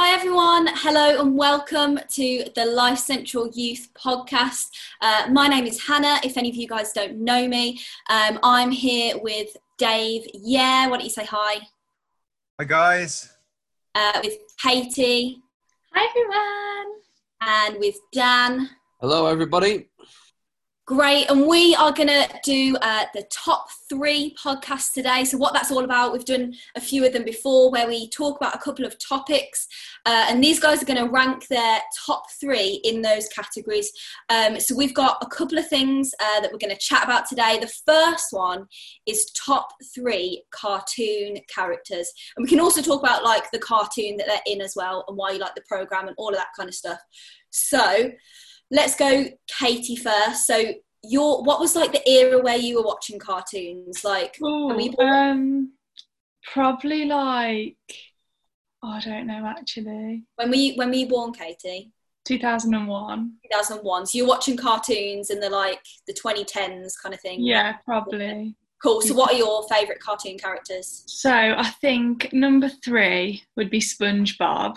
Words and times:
Hi, 0.00 0.14
everyone. 0.14 0.68
Hello, 0.74 1.20
and 1.20 1.36
welcome 1.36 1.98
to 2.10 2.44
the 2.54 2.64
Life 2.64 2.98
Central 2.98 3.50
Youth 3.52 3.88
podcast. 3.94 4.68
Uh, 5.00 5.26
my 5.32 5.48
name 5.48 5.66
is 5.66 5.84
Hannah. 5.84 6.20
If 6.22 6.36
any 6.36 6.50
of 6.50 6.54
you 6.54 6.68
guys 6.68 6.92
don't 6.92 7.18
know 7.18 7.48
me, 7.48 7.80
um, 8.08 8.38
I'm 8.44 8.70
here 8.70 9.18
with 9.18 9.48
Dave. 9.76 10.22
Yeah, 10.32 10.86
why 10.86 10.98
don't 10.98 11.04
you 11.04 11.10
say 11.10 11.24
hi? 11.24 11.66
Hi, 12.60 12.64
guys. 12.64 13.28
Uh, 13.92 14.20
with 14.22 14.34
Katie. 14.62 15.42
Hi, 15.92 16.06
everyone. 16.08 17.00
And 17.40 17.80
with 17.80 17.96
Dan. 18.12 18.70
Hello, 19.00 19.26
everybody. 19.26 19.87
Great, 20.88 21.30
and 21.30 21.46
we 21.46 21.74
are 21.74 21.92
going 21.92 22.08
to 22.08 22.26
do 22.42 22.74
uh, 22.80 23.04
the 23.12 23.22
top 23.30 23.66
three 23.90 24.34
podcasts 24.42 24.90
today. 24.90 25.22
So, 25.22 25.36
what 25.36 25.52
that's 25.52 25.70
all 25.70 25.84
about, 25.84 26.14
we've 26.14 26.24
done 26.24 26.54
a 26.76 26.80
few 26.80 27.04
of 27.04 27.12
them 27.12 27.24
before 27.24 27.70
where 27.70 27.86
we 27.86 28.08
talk 28.08 28.38
about 28.38 28.54
a 28.54 28.58
couple 28.58 28.86
of 28.86 28.98
topics, 28.98 29.68
uh, 30.06 30.24
and 30.30 30.42
these 30.42 30.58
guys 30.58 30.82
are 30.82 30.86
going 30.86 31.04
to 31.04 31.10
rank 31.10 31.46
their 31.48 31.80
top 32.06 32.22
three 32.40 32.80
in 32.84 33.02
those 33.02 33.28
categories. 33.28 33.92
Um, 34.30 34.58
so, 34.58 34.74
we've 34.74 34.94
got 34.94 35.18
a 35.20 35.26
couple 35.26 35.58
of 35.58 35.68
things 35.68 36.14
uh, 36.20 36.40
that 36.40 36.50
we're 36.50 36.58
going 36.58 36.74
to 36.74 36.80
chat 36.80 37.04
about 37.04 37.28
today. 37.28 37.58
The 37.60 37.70
first 37.86 38.28
one 38.30 38.64
is 39.04 39.30
top 39.32 39.68
three 39.94 40.42
cartoon 40.52 41.36
characters, 41.54 42.10
and 42.34 42.44
we 42.44 42.48
can 42.48 42.60
also 42.60 42.80
talk 42.80 43.02
about 43.02 43.24
like 43.24 43.50
the 43.50 43.58
cartoon 43.58 44.16
that 44.16 44.26
they're 44.26 44.40
in 44.54 44.62
as 44.62 44.72
well, 44.74 45.04
and 45.06 45.18
why 45.18 45.32
you 45.32 45.38
like 45.38 45.54
the 45.54 45.60
program, 45.68 46.08
and 46.08 46.16
all 46.16 46.30
of 46.30 46.36
that 46.36 46.54
kind 46.56 46.70
of 46.70 46.74
stuff. 46.74 46.98
So, 47.50 48.10
let's 48.70 48.96
go 48.96 49.26
Katie 49.46 49.96
first. 49.96 50.46
So 50.46 50.74
your 51.02 51.42
what 51.42 51.60
was 51.60 51.76
like 51.76 51.92
the 51.92 52.08
era 52.08 52.40
where 52.40 52.56
you 52.56 52.76
were 52.76 52.86
watching 52.86 53.18
cartoons? 53.18 54.04
Like 54.04 54.36
Ooh, 54.42 54.74
we 54.74 54.94
um 54.98 55.72
probably 56.52 57.04
like 57.04 57.76
oh, 58.82 58.88
I 58.88 59.00
don't 59.00 59.26
know 59.26 59.44
actually. 59.46 60.24
When 60.36 60.50
we 60.50 60.74
when 60.74 60.88
were 60.88 60.96
you 60.96 61.08
born, 61.08 61.32
Katie? 61.32 61.92
2001. 62.24 63.32
2001. 63.50 64.06
So 64.06 64.18
you're 64.18 64.26
watching 64.26 64.56
cartoons 64.56 65.30
in 65.30 65.40
the 65.40 65.48
like 65.48 65.82
the 66.06 66.12
2010s 66.12 66.92
kind 67.02 67.14
of 67.14 67.20
thing. 67.20 67.42
Yeah, 67.42 67.76
probably. 67.86 68.54
Cool. 68.82 69.00
So 69.00 69.14
what 69.14 69.32
are 69.32 69.36
your 69.36 69.66
favourite 69.68 70.00
cartoon 70.00 70.38
characters? 70.38 71.04
So 71.06 71.30
I 71.32 71.70
think 71.80 72.32
number 72.32 72.68
three 72.68 73.42
would 73.56 73.70
be 73.70 73.80
SpongeBob. 73.80 74.76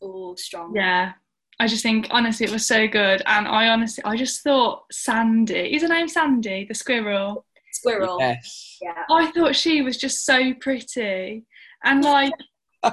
Oh, 0.00 0.34
strong. 0.36 0.74
Yeah, 0.74 1.12
I 1.60 1.66
just 1.66 1.82
think 1.82 2.06
honestly 2.10 2.46
it 2.46 2.52
was 2.52 2.66
so 2.66 2.86
good, 2.86 3.22
and 3.26 3.48
I 3.48 3.68
honestly 3.68 4.04
I 4.04 4.16
just 4.16 4.42
thought 4.42 4.84
Sandy 4.92 5.74
is 5.74 5.82
her 5.82 5.88
name 5.88 6.08
Sandy 6.08 6.64
the 6.68 6.74
squirrel. 6.74 7.44
Squirrel. 7.72 8.16
Yes. 8.20 8.78
Yeah. 8.80 9.02
I 9.10 9.30
thought 9.32 9.54
she 9.56 9.82
was 9.82 9.96
just 9.96 10.24
so 10.24 10.54
pretty, 10.54 11.44
and 11.84 12.04
like 12.04 12.32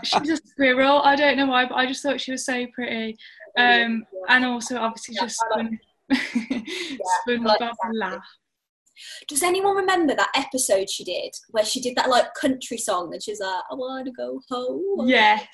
she's 0.03 0.29
a 0.29 0.37
squirrel. 0.45 0.99
I 1.03 1.15
don't 1.15 1.37
know 1.37 1.45
why, 1.47 1.65
but 1.65 1.75
I 1.75 1.85
just 1.85 2.01
thought 2.03 2.19
she 2.21 2.31
was 2.31 2.45
so 2.45 2.65
pretty. 2.73 3.17
Um, 3.57 4.05
and 4.27 4.45
also 4.45 4.77
obviously 4.77 5.15
Yeah, 5.15 5.21
just 5.21 5.43
I 5.53 5.55
like- 5.57 5.79
Spon- 6.17 6.67
I 7.29 7.35
like 7.37 7.71
laugh. 7.93 8.25
Does 9.27 9.43
anyone 9.43 9.75
remember 9.75 10.15
that 10.15 10.31
episode 10.35 10.89
she 10.89 11.03
did 11.03 11.31
where 11.49 11.65
she 11.65 11.81
did 11.81 11.95
that 11.97 12.09
like 12.09 12.33
country 12.33 12.77
song 12.77 13.13
and 13.13 13.21
she's 13.21 13.39
like, 13.39 13.63
I 13.69 13.75
wanna 13.75 14.11
go 14.11 14.41
home. 14.49 15.07
Yes. 15.07 15.47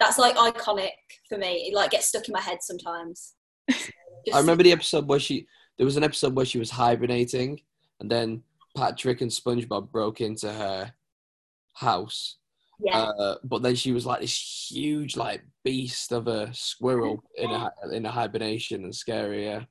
That's 0.00 0.18
like 0.18 0.34
iconic 0.36 0.90
for 1.28 1.38
me. 1.38 1.68
It 1.68 1.74
like 1.74 1.90
gets 1.92 2.06
stuck 2.06 2.26
in 2.26 2.32
my 2.32 2.40
head 2.40 2.58
sometimes. 2.62 3.34
Just- 3.70 3.92
I 4.34 4.38
remember 4.40 4.62
the 4.64 4.72
episode 4.72 5.06
where 5.08 5.20
she 5.20 5.46
there 5.78 5.84
was 5.86 5.96
an 5.96 6.04
episode 6.04 6.34
where 6.34 6.44
she 6.46 6.58
was 6.58 6.70
hibernating 6.70 7.60
and 8.00 8.10
then 8.10 8.42
Patrick 8.76 9.20
and 9.20 9.30
SpongeBob 9.30 9.90
broke 9.90 10.20
into 10.20 10.52
her 10.52 10.92
house. 11.74 12.36
Yeah. 12.82 12.98
Uh, 12.98 13.34
but 13.44 13.62
then 13.62 13.74
she 13.74 13.92
was 13.92 14.06
like 14.06 14.20
this 14.20 14.68
huge 14.70 15.16
like 15.16 15.42
beast 15.64 16.12
of 16.12 16.28
a 16.28 16.52
squirrel 16.54 17.22
in 17.36 17.50
a 17.50 17.70
in 17.92 18.06
a 18.06 18.10
hibernation 18.10 18.84
and 18.84 18.94
scary. 18.94 19.44
Yeah. 19.44 19.64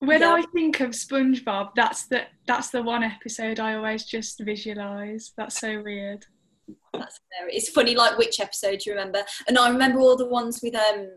When 0.00 0.20
Yeah. 0.20 0.32
I 0.34 0.42
think 0.54 0.80
of 0.80 0.90
SpongeBob, 0.90 1.70
that's 1.74 2.06
the 2.06 2.22
that's 2.46 2.70
the 2.70 2.82
one 2.82 3.02
episode 3.02 3.60
I 3.60 3.74
always 3.74 4.04
just 4.04 4.40
visualize. 4.40 5.32
That's 5.36 5.58
so 5.60 5.82
weird. 5.82 6.26
That's 6.92 7.20
hilarious. 7.38 7.64
It's 7.64 7.70
funny, 7.70 7.94
like 7.94 8.18
which 8.18 8.40
episode 8.40 8.78
do 8.80 8.90
you 8.90 8.92
remember. 8.96 9.22
And 9.48 9.58
I 9.58 9.68
remember 9.70 10.00
all 10.00 10.16
the 10.16 10.26
ones 10.28 10.60
with 10.62 10.74
um, 10.74 11.08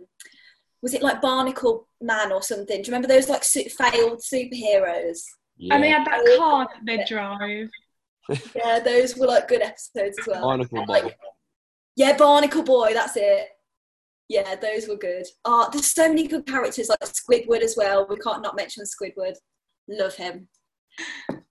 was 0.82 0.94
it 0.94 1.02
like 1.04 1.22
Barnacle 1.22 1.88
Man 2.02 2.32
or 2.32 2.42
something? 2.42 2.82
Do 2.82 2.88
you 2.90 2.94
remember 2.96 3.08
those 3.08 3.30
like 3.30 3.44
su- 3.44 3.70
failed 3.70 4.20
superheroes? 4.22 5.20
yeah. 5.58 5.76
And 5.76 5.84
they 5.84 5.90
had 5.90 6.06
that 6.06 6.24
Yeah. 6.28 6.38
car 6.38 6.68
that 6.74 6.86
they 6.86 7.04
drive. 7.08 7.70
Yeah, 8.56 8.80
those 8.80 9.18
were 9.18 9.28
like 9.28 9.48
good 9.50 9.62
episodes 9.62 10.18
as 10.20 10.28
well. 10.28 10.42
Barnacle 10.44 10.78
And, 10.78 10.88
Boy. 10.88 10.94
like, 10.94 11.18
yeah, 11.98 12.16
Barnacle 12.16 12.64
Boy. 12.64 12.94
That's 12.94 13.18
it. 13.18 13.50
Yeah, 14.30 14.56
those 14.56 14.88
were 14.88 14.96
good. 14.96 15.26
Ah, 15.44 15.70
there's 15.70 15.88
so 15.94 16.08
many 16.08 16.28
good 16.28 16.46
characters 16.48 16.88
like 16.90 17.00
Squidward 17.02 17.62
as 17.62 17.76
well. 17.78 18.08
We 18.10 18.16
can't 18.18 18.42
not 18.42 18.56
mention 18.56 18.84
Squidward. 18.86 19.34
Love 19.90 20.16
him. 20.16 20.48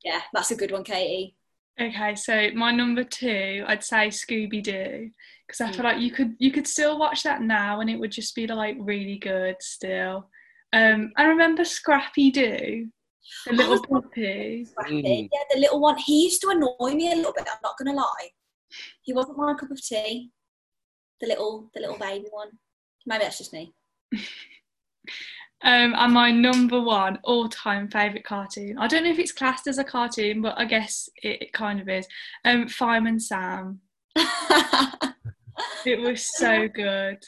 Yeah, 0.03 0.21
that's 0.33 0.51
a 0.51 0.57
good 0.57 0.73
one, 0.73 0.83
Katie. 0.83 1.37
Okay, 1.81 2.15
so 2.15 2.51
my 2.55 2.71
number 2.71 3.03
two, 3.03 3.65
I'd 3.67 3.83
say 3.83 4.09
Scooby 4.09 4.63
Doo, 4.63 5.11
because 5.47 5.61
I 5.61 5.71
Mm. 5.71 5.75
feel 5.77 5.85
like 5.85 6.01
you 6.01 6.11
could 6.11 6.37
you 6.39 6.53
could 6.53 6.67
still 6.69 6.99
watch 6.99 7.23
that 7.23 7.41
now, 7.43 7.81
and 7.81 7.89
it 7.89 7.99
would 7.99 8.13
just 8.13 8.35
be 8.35 8.47
like 8.47 8.77
really 8.79 9.19
good 9.19 9.57
still. 9.61 10.29
Um, 10.75 11.13
I 11.17 11.25
remember 11.25 11.65
Scrappy 11.65 12.31
Doo, 12.31 12.91
the 13.47 13.53
little 13.53 13.79
Oh, 13.91 14.01
puppy. 14.01 14.67
Scrappy. 14.67 15.03
Mm. 15.03 15.29
Yeah, 15.33 15.45
the 15.55 15.61
little 15.61 15.81
one. 15.81 15.97
He 15.99 16.25
used 16.25 16.41
to 16.43 16.49
annoy 16.51 16.95
me 16.95 17.11
a 17.13 17.17
little 17.17 17.33
bit. 17.33 17.49
I'm 17.51 17.59
not 17.63 17.77
gonna 17.79 17.95
lie. 17.95 18.31
He 19.03 19.13
wasn't 19.13 19.39
my 19.39 19.55
cup 19.55 19.71
of 19.71 19.83
tea. 19.83 20.31
The 21.21 21.27
little, 21.29 21.71
the 21.75 21.81
little 21.81 21.99
baby 21.99 22.27
one. 22.31 22.59
Maybe 23.07 23.25
that's 23.25 23.39
just 23.39 23.53
me. 23.53 23.75
Um, 25.65 25.95
and 25.97 26.13
my 26.13 26.33
number 26.33 26.81
one 26.81 27.19
all-time 27.23 27.89
favorite 27.89 28.25
cartoon. 28.25 28.79
I 28.79 28.89
don't 28.89 29.05
know 29.05 29.11
if 29.11 29.19
it's 29.19 29.33
classed 29.33 29.67
as 29.69 29.79
a 29.79 29.85
cartoon, 29.85 30.43
but 30.43 30.59
I 30.59 30.65
guess 30.65 31.09
it, 31.23 31.43
it 31.43 31.53
kind 31.53 31.81
of 31.81 31.89
is. 31.89 32.07
Um, 32.45 32.69
Fireman 32.69 33.21
Sam. 33.21 33.81
It 35.85 36.01
was 36.01 36.29
so 36.37 36.69
good. 36.69 37.19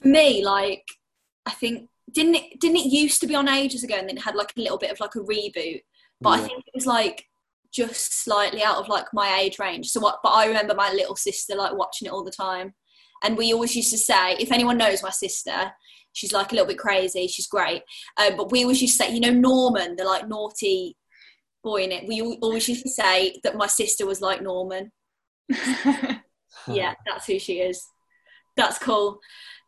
For 0.00 0.08
me, 0.08 0.44
like, 0.44 0.86
I 1.46 1.52
think 1.52 1.88
didn't 2.10 2.34
it 2.34 2.60
didn't 2.60 2.78
it 2.78 2.86
used 2.86 3.20
to 3.20 3.26
be 3.26 3.34
on 3.34 3.48
ages 3.48 3.84
ago, 3.84 3.94
and 3.94 4.08
then 4.08 4.16
it 4.16 4.22
had 4.22 4.34
like 4.34 4.52
a 4.56 4.60
little 4.60 4.78
bit 4.78 4.90
of 4.90 5.00
like 5.00 5.14
a 5.14 5.20
reboot. 5.20 5.82
But 6.20 6.30
I 6.30 6.38
think 6.38 6.64
it 6.66 6.74
was 6.74 6.86
like 6.86 7.24
just 7.72 8.22
slightly 8.22 8.62
out 8.62 8.76
of 8.76 8.88
like 8.88 9.06
my 9.12 9.38
age 9.40 9.58
range. 9.58 9.88
So 9.88 10.00
what? 10.00 10.20
But 10.22 10.30
I 10.30 10.46
remember 10.46 10.74
my 10.74 10.92
little 10.92 11.16
sister 11.16 11.56
like 11.56 11.76
watching 11.76 12.06
it 12.06 12.12
all 12.12 12.24
the 12.24 12.30
time, 12.30 12.74
and 13.22 13.36
we 13.36 13.52
always 13.52 13.76
used 13.76 13.90
to 13.90 13.98
say, 13.98 14.36
if 14.38 14.52
anyone 14.52 14.78
knows 14.78 15.02
my 15.02 15.10
sister, 15.10 15.72
she's 16.12 16.32
like 16.32 16.52
a 16.52 16.54
little 16.54 16.68
bit 16.68 16.78
crazy. 16.78 17.26
She's 17.26 17.46
great, 17.46 17.82
um, 18.18 18.36
but 18.36 18.50
we 18.50 18.62
always 18.62 18.82
used 18.82 18.98
to 18.98 19.04
say, 19.04 19.12
you 19.12 19.20
know, 19.20 19.30
Norman, 19.32 19.96
the 19.96 20.04
like 20.04 20.28
naughty 20.28 20.96
boy 21.62 21.84
in 21.84 21.92
it. 21.92 22.08
We 22.08 22.20
always 22.42 22.68
used 22.68 22.82
to 22.82 22.90
say 22.90 23.36
that 23.44 23.56
my 23.56 23.66
sister 23.66 24.06
was 24.06 24.20
like 24.20 24.42
Norman. 24.42 24.90
Yeah, 26.66 26.94
that's 27.06 27.26
who 27.26 27.38
she 27.38 27.60
is. 27.60 27.84
That's 28.56 28.78
cool. 28.78 29.20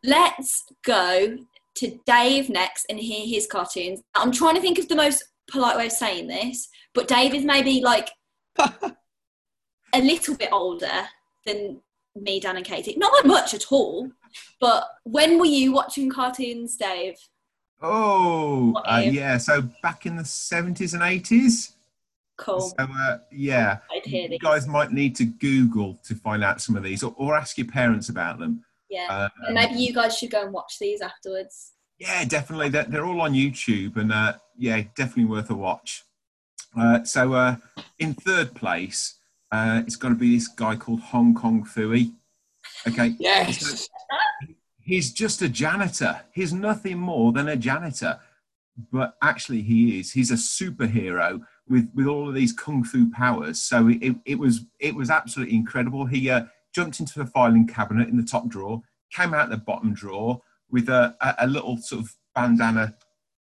Let's 0.02 0.64
go 0.84 1.38
to 1.76 1.98
Dave 2.06 2.48
next 2.48 2.86
and 2.88 2.98
hear 2.98 3.26
his 3.26 3.46
cartoons. 3.46 4.02
I'm 4.14 4.32
trying 4.32 4.54
to 4.54 4.60
think 4.60 4.78
of 4.78 4.88
the 4.88 4.94
most 4.94 5.24
polite 5.50 5.76
way 5.76 5.86
of 5.86 5.92
saying 5.92 6.28
this, 6.28 6.68
but 6.94 7.08
Dave 7.08 7.34
is 7.34 7.44
maybe 7.44 7.80
like 7.80 8.10
a 8.58 8.94
little 9.94 10.36
bit 10.36 10.50
older 10.52 11.06
than 11.46 11.80
me, 12.14 12.40
Dan, 12.40 12.56
and 12.56 12.64
Katie. 12.64 12.94
Not 12.96 13.12
by 13.22 13.28
much 13.28 13.54
at 13.54 13.70
all. 13.72 14.10
But 14.60 14.88
when 15.04 15.38
were 15.38 15.44
you 15.46 15.72
watching 15.72 16.10
cartoons, 16.10 16.76
Dave? 16.76 17.16
Oh, 17.82 18.74
uh, 18.86 19.02
yeah. 19.04 19.36
So 19.38 19.62
back 19.82 20.06
in 20.06 20.16
the 20.16 20.22
70s 20.22 20.94
and 20.94 21.02
80s. 21.02 21.72
Cool. 22.36 22.60
So, 22.60 22.74
uh, 22.78 23.18
yeah. 23.30 23.78
I'd 23.92 24.04
hear 24.04 24.28
You 24.28 24.38
guys 24.38 24.66
might 24.66 24.92
need 24.92 25.14
to 25.16 25.24
Google 25.24 25.98
to 26.04 26.14
find 26.16 26.42
out 26.42 26.60
some 26.60 26.76
of 26.76 26.82
these 26.82 27.02
or, 27.02 27.14
or 27.16 27.36
ask 27.36 27.58
your 27.58 27.68
parents 27.68 28.08
about 28.08 28.38
them. 28.38 28.64
Yeah. 28.90 29.06
Uh, 29.10 29.28
And 29.46 29.54
maybe 29.54 29.74
you 29.74 29.92
guys 29.92 30.18
should 30.18 30.30
go 30.30 30.42
and 30.42 30.52
watch 30.52 30.78
these 30.80 31.00
afterwards. 31.00 31.72
yeah, 31.98 32.24
definitely. 32.24 32.70
They're, 32.70 32.84
they're 32.84 33.06
all 33.06 33.20
on 33.20 33.34
YouTube 33.34 33.96
and, 33.96 34.12
uh, 34.12 34.34
yeah, 34.58 34.82
definitely 34.96 35.26
worth 35.26 35.50
a 35.50 35.54
watch. 35.54 36.02
Uh, 36.76 37.04
so, 37.04 37.34
uh, 37.34 37.56
in 38.00 38.14
third 38.14 38.52
place, 38.54 39.14
uh, 39.54 39.82
it's 39.86 39.94
got 39.94 40.08
to 40.08 40.16
be 40.16 40.34
this 40.34 40.48
guy 40.48 40.74
called 40.74 41.00
Hong 41.00 41.32
Kong 41.32 41.64
Phooey. 41.64 42.12
Okay. 42.88 43.14
Yes. 43.20 43.88
he's 44.80 45.12
just 45.12 45.42
a 45.42 45.48
janitor. 45.48 46.22
He's 46.32 46.52
nothing 46.52 46.98
more 46.98 47.32
than 47.32 47.48
a 47.48 47.56
janitor. 47.56 48.18
But 48.90 49.14
actually, 49.22 49.62
he 49.62 50.00
is. 50.00 50.10
He's 50.10 50.32
a 50.32 50.34
superhero 50.34 51.40
with, 51.68 51.88
with 51.94 52.06
all 52.08 52.28
of 52.28 52.34
these 52.34 52.52
kung 52.52 52.82
fu 52.82 53.10
powers. 53.12 53.62
So 53.62 53.88
it, 53.88 54.16
it 54.24 54.38
was 54.40 54.66
it 54.80 54.96
was 54.96 55.08
absolutely 55.08 55.54
incredible. 55.54 56.06
He 56.06 56.28
uh, 56.28 56.46
jumped 56.74 56.98
into 56.98 57.20
the 57.20 57.26
filing 57.26 57.68
cabinet 57.68 58.08
in 58.08 58.16
the 58.16 58.24
top 58.24 58.48
drawer, 58.48 58.82
came 59.12 59.32
out 59.32 59.50
the 59.50 59.56
bottom 59.56 59.94
drawer 59.94 60.42
with 60.68 60.88
a, 60.88 61.14
a, 61.20 61.34
a 61.38 61.46
little 61.46 61.76
sort 61.76 62.02
of 62.02 62.16
bandana 62.34 62.96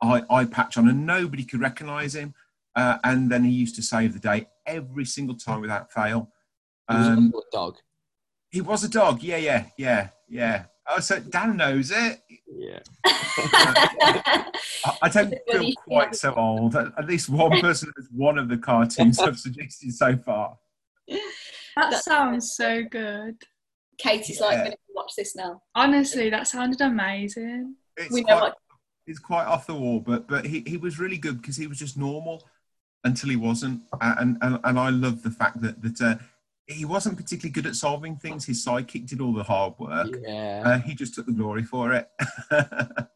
eye, 0.00 0.22
eye 0.30 0.44
patch 0.44 0.76
on, 0.76 0.88
and 0.88 1.04
nobody 1.04 1.42
could 1.42 1.60
recognise 1.60 2.14
him. 2.14 2.32
Uh, 2.76 2.98
and 3.02 3.28
then 3.28 3.42
he 3.42 3.50
used 3.50 3.74
to 3.74 3.82
save 3.82 4.12
the 4.12 4.20
day 4.20 4.46
every 4.66 5.04
single 5.04 5.36
time 5.36 5.60
without 5.60 5.92
fail. 5.92 6.30
It 6.90 6.94
was 6.94 7.06
Um, 7.08 7.32
a 7.36 7.40
dog. 7.56 7.76
he 8.50 8.60
was 8.60 8.84
a 8.84 8.88
dog. 8.88 9.22
Yeah, 9.22 9.36
yeah, 9.38 9.66
yeah. 9.76 10.08
yeah. 10.28 10.64
Oh, 10.88 11.00
so 11.00 11.18
Dan 11.18 11.56
knows 11.56 11.90
it. 11.90 12.20
Yeah. 12.48 12.78
I, 13.04 14.44
I 15.02 15.08
don't 15.08 15.34
feel 15.50 15.72
quite 15.84 16.14
so 16.14 16.32
old. 16.34 16.76
At, 16.76 16.86
at 16.98 17.06
least 17.06 17.28
one 17.28 17.60
person 17.60 17.90
has 17.96 18.08
one 18.12 18.38
of 18.38 18.48
the 18.48 18.56
cartoons 18.58 19.18
I've 19.18 19.38
suggested 19.38 19.92
so 19.94 20.16
far. 20.16 20.56
That 21.76 21.94
sounds 22.04 22.54
so 22.56 22.82
good. 22.84 23.36
Katie's 23.98 24.40
like, 24.40 24.52
Yeah. 24.52 24.58
I'm 24.58 24.64
going 24.66 24.72
to 24.72 24.78
watch 24.94 25.12
this 25.16 25.34
now. 25.34 25.62
Honestly, 25.74 26.30
that 26.30 26.46
sounded 26.46 26.80
amazing. 26.80 27.74
It's 27.96 28.12
We 28.12 28.20
know 28.20 28.38
quite, 28.38 28.40
what. 28.42 28.56
it's 29.06 29.18
quite 29.18 29.46
off 29.46 29.66
the 29.66 29.74
wall, 29.74 30.00
but 30.00 30.28
but 30.28 30.46
he, 30.46 30.62
he 30.66 30.76
was 30.76 30.98
really 30.98 31.18
good 31.18 31.40
because 31.40 31.56
he 31.56 31.66
was 31.66 31.78
just 31.78 31.96
normal 31.96 32.46
until 33.06 33.30
he 33.30 33.36
wasn't, 33.36 33.80
and 34.00 34.36
and, 34.42 34.60
and 34.62 34.78
I 34.78 34.90
love 34.90 35.22
the 35.22 35.30
fact 35.30 35.62
that 35.62 35.80
that 35.82 36.00
uh, 36.00 36.16
he 36.66 36.84
wasn't 36.84 37.16
particularly 37.16 37.52
good 37.52 37.66
at 37.66 37.76
solving 37.76 38.16
things. 38.16 38.44
His 38.44 38.64
sidekick 38.64 39.06
did 39.06 39.20
all 39.20 39.32
the 39.32 39.44
hard 39.44 39.74
work. 39.78 40.08
Yeah. 40.22 40.62
Uh, 40.64 40.78
he 40.80 40.94
just 40.94 41.14
took 41.14 41.26
the 41.26 41.32
glory 41.32 41.62
for 41.62 41.92
it. 41.92 42.08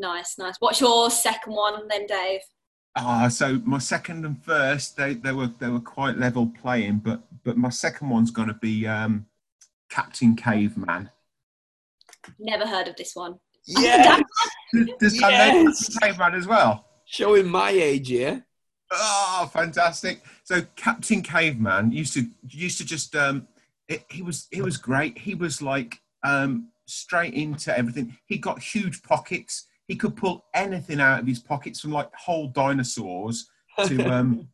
Nice, 0.00 0.38
nice. 0.38 0.54
What's 0.60 0.80
your 0.80 1.10
second 1.10 1.52
one 1.52 1.86
then, 1.88 2.06
Dave? 2.06 2.40
Ah, 2.96 3.28
so 3.28 3.60
my 3.64 3.78
second 3.78 4.24
and 4.24 4.42
first, 4.42 4.96
they, 4.96 5.14
they 5.14 5.32
were 5.32 5.50
they 5.58 5.68
were 5.68 5.80
quite 5.80 6.16
level 6.16 6.46
playing, 6.60 6.98
but 6.98 7.22
but 7.44 7.58
my 7.58 7.68
second 7.68 8.08
one's 8.08 8.30
going 8.30 8.48
to 8.48 8.54
be 8.54 8.86
um, 8.86 9.26
Captain 9.90 10.34
Caveman. 10.34 11.10
Never 12.38 12.66
heard 12.66 12.88
of 12.88 12.96
this 12.96 13.14
one. 13.14 13.38
Yes. 13.66 14.22
Does 14.98 15.18
that 15.18 15.54
name 15.54 15.66
Yes. 15.66 15.84
Captain 15.84 16.00
Caveman 16.00 16.34
as 16.34 16.46
well? 16.46 16.86
Showing 17.04 17.46
my 17.46 17.70
age 17.70 18.08
here. 18.08 18.46
Oh, 18.92 19.50
fantastic! 19.52 20.20
So 20.44 20.62
Captain 20.76 21.22
Caveman 21.22 21.92
used 21.92 22.14
to 22.14 22.26
used 22.48 22.78
to 22.78 22.84
just 22.84 23.14
um, 23.14 23.46
it, 23.88 24.04
he 24.10 24.22
was 24.22 24.48
he 24.50 24.62
was 24.62 24.76
great. 24.76 25.16
He 25.18 25.34
was 25.34 25.62
like 25.62 26.00
um, 26.24 26.68
straight 26.86 27.34
into 27.34 27.76
everything. 27.76 28.16
He 28.26 28.38
got 28.38 28.60
huge 28.60 29.02
pockets. 29.02 29.66
He 29.86 29.96
could 29.96 30.16
pull 30.16 30.44
anything 30.54 31.00
out 31.00 31.20
of 31.20 31.26
his 31.26 31.38
pockets, 31.38 31.80
from 31.80 31.92
like 31.92 32.12
whole 32.14 32.48
dinosaurs 32.48 33.48
to 33.86 34.04
um, 34.12 34.48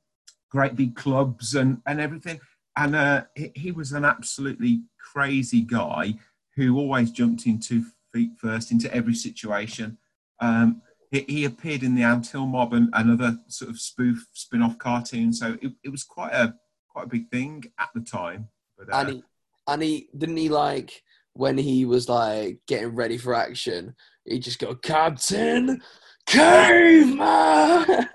great 0.51 0.77
big 0.77 0.97
clubs 0.97 1.55
and 1.55 1.81
and 1.87 2.01
everything. 2.01 2.41
And 2.77 2.95
uh, 2.95 3.25
he, 3.35 3.53
he 3.55 3.73
was 3.73 3.93
an 3.93 4.05
absolutely 4.05 4.83
crazy 4.99 5.63
guy 5.63 6.15
who 6.57 6.77
always 6.77 7.11
jumped 7.11 7.47
into 7.47 7.85
feet 8.13 8.33
first 8.39 8.71
into 8.71 8.93
every 8.95 9.15
situation. 9.15 9.99
Um, 10.41 10.83
he, 11.11 11.21
he 11.29 11.45
appeared 11.45 11.83
in 11.83 11.95
the 11.95 12.03
Anthill 12.03 12.47
Mob 12.47 12.73
and 12.73 12.89
another 12.93 13.39
sort 13.49 13.71
of 13.71 13.81
spoof 13.81 14.27
spin-off 14.33 14.79
cartoon, 14.79 15.33
so 15.33 15.57
it, 15.63 15.73
it 15.85 15.89
was 15.91 16.05
quite 16.05 16.33
a 16.33 16.55
quite 16.89 17.07
a 17.07 17.09
big 17.09 17.31
thing 17.31 17.65
at 17.79 17.89
the 17.95 18.01
time. 18.01 18.49
But 18.79 18.93
uh, 18.93 18.99
And 18.99 19.09
he, 19.11 19.25
and 19.69 19.83
he 19.83 20.09
didn't 20.17 20.37
he 20.37 20.49
like 20.49 21.03
when 21.35 21.59
he 21.59 21.85
was 21.85 22.09
like 22.09 22.61
getting 22.67 22.95
ready 22.95 23.19
for 23.19 23.35
action, 23.35 23.95
he 24.25 24.39
just 24.39 24.59
go 24.59 24.75
Captain 24.75 25.83
Caveman. 26.27 27.85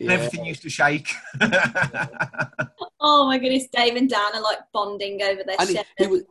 and 0.00 0.08
yeah. 0.08 0.12
everything 0.12 0.44
used 0.44 0.62
to 0.62 0.70
shake. 0.70 1.12
Oh 3.02 3.26
my 3.26 3.38
goodness, 3.38 3.66
Dave 3.72 3.96
and 3.96 4.10
Dan 4.10 4.34
are 4.34 4.42
like 4.42 4.58
bonding 4.74 5.22
over 5.22 5.42
their 5.42 5.56
and 5.58 5.70
he, 5.70 5.80
he 5.96 6.06
was 6.06 6.22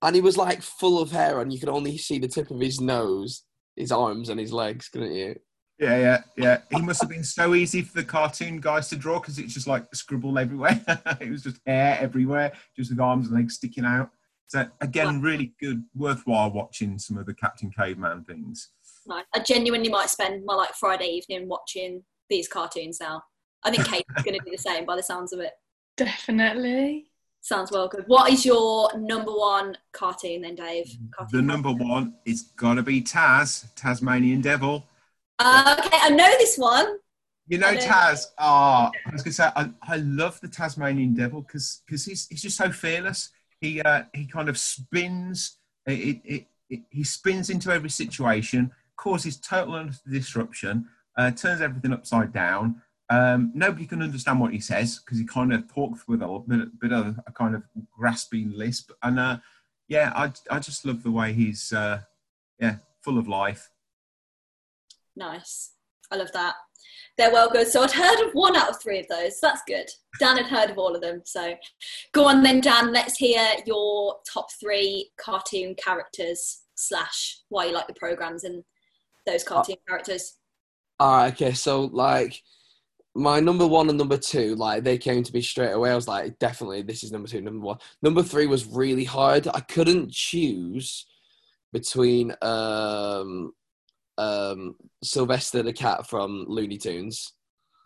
and 0.00 0.14
he 0.14 0.22
was 0.22 0.38
like 0.38 0.62
full 0.62 1.00
of 1.00 1.10
hair 1.10 1.40
and 1.40 1.52
you 1.52 1.60
could 1.60 1.68
only 1.68 1.98
see 1.98 2.18
the 2.18 2.28
tip 2.28 2.50
of 2.50 2.60
his 2.60 2.80
nose, 2.80 3.42
his 3.76 3.92
arms 3.92 4.28
and 4.28 4.40
his 4.40 4.52
legs, 4.52 4.88
couldn't 4.88 5.14
you? 5.14 5.36
yeah, 5.78 5.98
yeah, 5.98 6.22
yeah. 6.36 6.58
He 6.70 6.80
must 6.80 7.00
have 7.00 7.10
been 7.10 7.24
so 7.24 7.54
easy 7.54 7.82
for 7.82 7.94
the 7.94 8.04
cartoon 8.04 8.60
guys 8.60 8.88
to 8.90 8.96
draw 8.96 9.18
because 9.18 9.38
it's 9.38 9.54
just 9.54 9.66
like 9.66 9.92
scribble 9.94 10.38
everywhere. 10.38 10.80
it 11.20 11.30
was 11.30 11.42
just 11.42 11.60
hair 11.66 11.98
everywhere, 12.00 12.52
just 12.76 12.90
with 12.90 13.00
arms 13.00 13.26
and 13.26 13.36
legs 13.36 13.54
sticking 13.54 13.84
out. 13.84 14.10
So 14.46 14.66
again, 14.80 15.20
really 15.20 15.54
good, 15.60 15.82
worthwhile 15.94 16.52
watching 16.52 16.98
some 16.98 17.18
of 17.18 17.26
the 17.26 17.34
Captain 17.34 17.70
Caveman 17.70 18.24
things. 18.24 18.70
Nice. 19.06 19.24
I 19.34 19.40
genuinely 19.40 19.88
might 19.88 20.10
spend 20.10 20.44
my 20.44 20.54
like 20.54 20.74
Friday 20.74 21.06
evening 21.06 21.48
watching 21.48 22.04
these 22.30 22.46
cartoons 22.46 22.98
now. 23.00 23.22
I 23.64 23.70
think 23.70 23.86
Katie's 23.86 24.22
going 24.22 24.38
to 24.38 24.44
do 24.44 24.50
the 24.50 24.58
same 24.58 24.84
by 24.84 24.96
the 24.96 25.02
sounds 25.02 25.32
of 25.32 25.40
it. 25.40 25.52
Definitely. 25.96 27.06
Sounds 27.44 27.70
well 27.70 27.88
good. 27.88 28.04
What 28.06 28.32
is 28.32 28.46
your 28.46 28.88
number 28.96 29.30
one 29.30 29.76
cartoon 29.92 30.40
then, 30.40 30.54
Dave? 30.54 30.86
The 30.86 31.10
Cartoon 31.14 31.46
number 31.46 31.72
one, 31.72 32.14
it's 32.24 32.40
got 32.40 32.76
to 32.76 32.82
be 32.82 33.02
Taz, 33.02 33.66
Tasmanian 33.74 34.40
Devil. 34.40 34.82
Uh, 35.38 35.76
okay, 35.78 35.98
I 36.00 36.08
know 36.08 36.30
this 36.38 36.56
one. 36.56 36.96
You 37.46 37.58
know 37.58 37.72
know. 37.72 37.80
Taz. 37.80 38.28
Ah, 38.38 38.90
I 39.06 39.10
was 39.12 39.22
gonna 39.22 39.34
say 39.34 39.50
I, 39.54 39.68
I 39.82 39.96
love 39.98 40.40
the 40.40 40.48
Tasmanian 40.48 41.12
Devil 41.12 41.42
because 41.42 41.82
he's 41.86 42.26
he's 42.28 42.40
just 42.40 42.56
so 42.56 42.70
fearless. 42.70 43.28
He 43.60 43.82
uh, 43.82 44.04
he 44.14 44.24
kind 44.24 44.48
of 44.48 44.56
spins. 44.56 45.58
It, 45.86 46.22
it, 46.24 46.46
it, 46.70 46.82
he 46.88 47.04
spins 47.04 47.50
into 47.50 47.70
every 47.70 47.90
situation, 47.90 48.70
causes 48.96 49.36
total 49.36 49.90
disruption, 50.10 50.86
uh, 51.18 51.30
turns 51.32 51.60
everything 51.60 51.92
upside 51.92 52.32
down. 52.32 52.80
Um, 53.14 53.52
nobody 53.54 53.86
can 53.86 54.02
understand 54.02 54.40
what 54.40 54.52
he 54.52 54.58
says 54.58 54.98
because 54.98 55.18
he 55.18 55.24
kind 55.24 55.52
of 55.52 55.72
talks 55.72 56.08
with 56.08 56.20
a 56.20 56.42
bit, 56.48 56.80
bit 56.80 56.92
of 56.92 57.20
a 57.26 57.32
kind 57.32 57.54
of 57.54 57.62
grasping 57.96 58.52
lisp. 58.56 58.90
And 59.02 59.20
uh, 59.20 59.38
yeah, 59.86 60.12
I 60.16 60.32
I 60.50 60.58
just 60.58 60.84
love 60.84 61.04
the 61.04 61.12
way 61.12 61.32
he's 61.32 61.72
uh, 61.72 62.00
yeah 62.58 62.76
full 63.02 63.18
of 63.18 63.28
life. 63.28 63.70
Nice. 65.14 65.74
I 66.10 66.16
love 66.16 66.32
that. 66.32 66.54
They're 67.16 67.32
well 67.32 67.48
good. 67.50 67.68
So 67.68 67.82
I'd 67.84 67.92
heard 67.92 68.26
of 68.26 68.32
one 68.32 68.56
out 68.56 68.70
of 68.70 68.82
three 68.82 68.98
of 68.98 69.06
those. 69.08 69.38
That's 69.40 69.62
good. 69.66 69.88
Dan 70.18 70.36
had 70.36 70.46
heard 70.46 70.70
of 70.70 70.78
all 70.78 70.96
of 70.96 71.00
them. 71.00 71.22
So 71.24 71.54
go 72.12 72.26
on 72.26 72.42
then, 72.42 72.60
Dan. 72.60 72.92
Let's 72.92 73.16
hear 73.16 73.46
your 73.64 74.16
top 74.32 74.48
three 74.60 75.10
cartoon 75.16 75.76
characters 75.76 76.62
slash 76.74 77.38
why 77.48 77.66
you 77.66 77.72
like 77.72 77.86
the 77.86 77.94
programs 77.94 78.42
and 78.42 78.64
those 79.24 79.44
cartoon 79.44 79.76
characters. 79.86 80.36
Alright, 81.00 81.34
okay, 81.34 81.52
so 81.52 81.82
like 81.82 82.42
my 83.14 83.38
number 83.40 83.66
one 83.66 83.88
and 83.88 83.98
number 83.98 84.16
two, 84.16 84.54
like 84.56 84.82
they 84.82 84.98
came 84.98 85.22
to 85.22 85.32
me 85.32 85.40
straight 85.40 85.70
away. 85.72 85.90
I 85.90 85.94
was 85.94 86.08
like, 86.08 86.38
definitely 86.38 86.82
this 86.82 87.04
is 87.04 87.12
number 87.12 87.28
two, 87.28 87.40
number 87.40 87.64
one. 87.64 87.78
Number 88.02 88.22
three 88.22 88.46
was 88.46 88.66
really 88.66 89.04
hard. 89.04 89.46
I 89.48 89.60
couldn't 89.60 90.10
choose 90.10 91.06
between 91.72 92.34
um 92.42 93.52
um 94.18 94.76
Sylvester 95.02 95.62
the 95.62 95.72
cat 95.72 96.08
from 96.08 96.44
Looney 96.48 96.78
Tunes, 96.78 97.32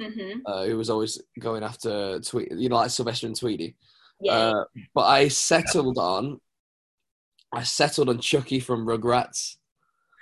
hmm 0.00 0.38
uh, 0.46 0.64
who 0.66 0.76
was 0.76 0.90
always 0.90 1.20
going 1.38 1.62
after 1.62 2.20
Tweety, 2.20 2.54
you 2.56 2.68
know, 2.68 2.76
like 2.76 2.90
Sylvester 2.90 3.26
and 3.26 3.36
Tweety. 3.38 3.76
Yeah. 4.20 4.32
Uh, 4.32 4.64
but 4.94 5.06
I 5.06 5.28
settled 5.28 5.98
on 5.98 6.40
I 7.52 7.62
settled 7.62 8.08
on 8.08 8.18
Chucky 8.18 8.60
from 8.60 8.86
Rugrats. 8.86 9.56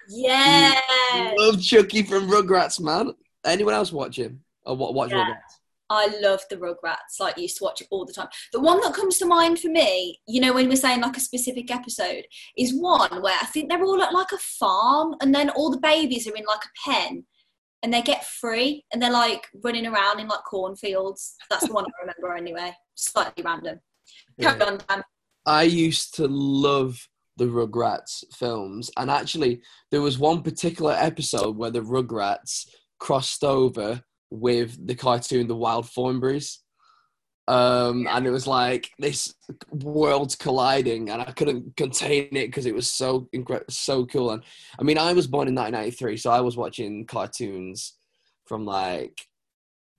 yeah. 0.08 1.32
Love 1.38 1.62
Chucky 1.62 2.02
from 2.02 2.28
Rugrats, 2.28 2.80
man. 2.80 3.12
Anyone 3.44 3.74
else 3.74 3.92
watching? 3.92 4.40
Or 4.66 4.76
what 4.76 4.94
watch 4.94 5.10
Yeah. 5.10 5.24
Rugrats? 5.24 5.60
I 5.88 6.08
love 6.20 6.40
the 6.50 6.56
Rugrats. 6.56 7.20
Like, 7.20 7.38
used 7.38 7.58
to 7.58 7.64
watch 7.64 7.80
it 7.80 7.86
all 7.90 8.04
the 8.04 8.12
time. 8.12 8.28
The 8.52 8.60
one 8.60 8.80
that 8.80 8.94
comes 8.94 9.18
to 9.18 9.26
mind 9.26 9.60
for 9.60 9.68
me, 9.68 10.18
you 10.26 10.40
know, 10.40 10.52
when 10.52 10.68
we're 10.68 10.76
saying 10.76 11.00
like 11.00 11.16
a 11.16 11.20
specific 11.20 11.70
episode, 11.70 12.24
is 12.58 12.74
one 12.74 13.22
where 13.22 13.38
I 13.40 13.46
think 13.46 13.68
they're 13.68 13.84
all 13.84 14.02
at 14.02 14.12
like 14.12 14.32
a 14.32 14.38
farm, 14.38 15.14
and 15.20 15.34
then 15.34 15.50
all 15.50 15.70
the 15.70 15.78
babies 15.78 16.26
are 16.26 16.34
in 16.34 16.44
like 16.44 16.64
a 16.64 16.90
pen, 16.90 17.24
and 17.82 17.94
they 17.94 18.02
get 18.02 18.24
free, 18.24 18.84
and 18.92 19.00
they're 19.00 19.12
like 19.12 19.46
running 19.62 19.86
around 19.86 20.18
in 20.18 20.26
like 20.26 20.42
cornfields. 20.44 21.36
That's 21.50 21.68
the 21.68 21.72
one 21.72 21.84
I 21.84 22.00
remember 22.00 22.36
anyway. 22.36 22.72
Slightly 22.94 23.44
random. 23.44 23.80
Carry 24.40 24.60
on, 24.62 24.80
Dan. 24.88 25.04
I 25.46 25.62
used 25.62 26.14
to 26.16 26.26
love 26.26 27.08
the 27.36 27.44
Rugrats 27.44 28.24
films, 28.34 28.90
and 28.96 29.08
actually, 29.08 29.60
there 29.92 30.02
was 30.02 30.18
one 30.18 30.42
particular 30.42 30.96
episode 30.98 31.56
where 31.56 31.70
the 31.70 31.80
Rugrats 31.82 32.66
crossed 32.98 33.44
over 33.44 34.02
with 34.30 34.86
the 34.86 34.94
cartoon 34.94 35.46
The 35.46 35.56
Wild 35.56 35.86
Thornberrys. 35.86 36.58
Um, 37.48 38.08
and 38.10 38.26
it 38.26 38.30
was 38.30 38.48
like 38.48 38.90
this 38.98 39.32
worlds 39.70 40.34
colliding, 40.34 41.10
and 41.10 41.22
I 41.22 41.30
couldn't 41.30 41.76
contain 41.76 42.28
it 42.32 42.46
because 42.46 42.66
it 42.66 42.74
was 42.74 42.90
so 42.90 43.28
incre- 43.34 43.70
so 43.70 44.04
cool. 44.06 44.32
And 44.32 44.42
I 44.80 44.82
mean, 44.82 44.98
I 44.98 45.12
was 45.12 45.28
born 45.28 45.46
in 45.46 45.54
1993, 45.54 46.16
so 46.16 46.30
I 46.30 46.40
was 46.40 46.56
watching 46.56 47.06
cartoons 47.06 47.94
from 48.46 48.64
like 48.64 49.20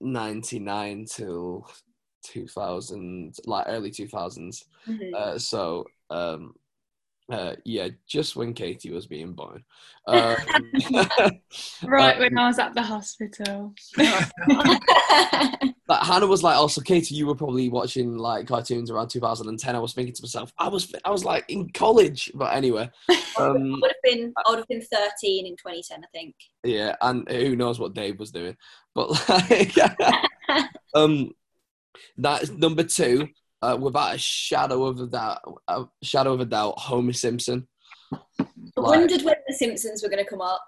99 0.01 1.05
till 1.09 1.69
2000, 2.25 3.35
like 3.45 3.65
early 3.69 3.91
2000s. 3.91 4.65
Mhm. 4.85 5.13
Uh, 5.13 5.39
so 5.39 5.85
um, 6.09 6.53
uh, 7.29 7.55
yeah, 7.65 7.89
just 8.07 8.35
when 8.35 8.53
Katie 8.53 8.91
was 8.91 9.07
being 9.07 9.33
born. 9.33 9.63
Um, 10.07 10.37
Right 11.83 12.15
uh, 12.15 12.19
when 12.19 12.37
I 12.37 12.47
was 12.47 12.59
at 12.59 12.73
the 12.73 12.81
hospital. 12.81 13.73
but 15.85 16.05
Hannah 16.05 16.27
was 16.27 16.41
like, 16.41 16.55
also 16.55 16.79
Katie, 16.79 17.15
you 17.15 17.27
were 17.27 17.35
probably 17.35 17.67
watching 17.67 18.17
like 18.17 18.47
cartoons 18.47 18.89
around 18.89 19.09
2010. 19.09 19.75
I 19.75 19.79
was 19.79 19.91
thinking 19.91 20.13
to 20.13 20.23
myself, 20.23 20.53
I 20.57 20.69
was 20.69 20.93
I 21.03 21.09
was 21.09 21.25
like 21.25 21.43
in 21.49 21.69
college, 21.71 22.31
but 22.35 22.55
anyway, 22.55 22.89
um, 23.37 23.75
I 23.75 23.79
would 23.81 23.91
have 23.91 24.01
been 24.01 24.33
I 24.37 24.49
would 24.49 24.59
have 24.59 24.67
been 24.69 24.81
13 24.81 25.45
in 25.45 25.57
2010, 25.57 25.99
I 26.05 26.07
think. 26.17 26.35
yeah, 26.63 26.95
and 27.01 27.29
who 27.29 27.57
knows 27.57 27.77
what 27.77 27.93
Dave 27.93 28.17
was 28.17 28.31
doing, 28.31 28.55
but 28.95 29.09
like, 29.27 29.75
um, 30.95 31.31
that's 32.17 32.49
number 32.49 32.83
two. 32.83 33.27
Uh, 33.67 33.75
without 33.75 34.15
a 34.15 34.17
shadow 34.17 34.85
of 34.85 34.99
a 34.99 35.07
doubt, 35.07 35.39
a 35.67 35.85
shadow 36.03 36.33
of 36.33 36.39
a 36.39 36.45
doubt, 36.45 36.79
Homer 36.79 37.13
Simpson. 37.13 37.67
I 38.13 38.17
Like, 38.77 38.99
wondered 38.99 39.21
when 39.23 39.35
the 39.47 39.53
Simpsons 39.53 40.01
were 40.03 40.09
going 40.09 40.23
to 40.23 40.29
come 40.29 40.41
up. 40.41 40.61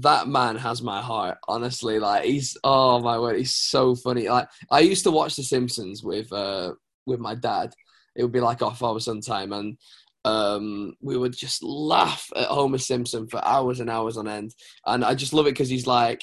that 0.00 0.28
man 0.28 0.56
has 0.56 0.82
my 0.82 1.00
heart. 1.00 1.38
Honestly, 1.48 1.98
like 1.98 2.24
he's 2.24 2.56
oh 2.64 3.00
my 3.00 3.18
word, 3.18 3.36
he's 3.38 3.54
so 3.54 3.94
funny. 3.94 4.28
Like 4.28 4.48
I 4.70 4.80
used 4.80 5.04
to 5.04 5.10
watch 5.10 5.36
The 5.36 5.42
Simpsons 5.42 6.02
with 6.02 6.32
uh 6.32 6.72
with 7.06 7.20
my 7.20 7.34
dad. 7.34 7.72
It 8.16 8.22
would 8.22 8.32
be 8.32 8.40
like 8.40 8.62
off 8.62 8.82
our 8.82 9.00
Sun 9.00 9.20
time, 9.22 9.52
and 9.52 9.78
um 10.24 10.94
we 11.00 11.16
would 11.16 11.32
just 11.36 11.62
laugh 11.62 12.26
at 12.36 12.46
Homer 12.48 12.78
Simpson 12.78 13.26
for 13.28 13.44
hours 13.44 13.80
and 13.80 13.90
hours 13.90 14.16
on 14.16 14.28
end. 14.28 14.54
And 14.86 15.04
I 15.04 15.14
just 15.14 15.32
love 15.32 15.46
it 15.46 15.50
because 15.54 15.68
he's 15.68 15.86
like 15.86 16.22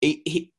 he, 0.00 0.22
he 0.24 0.52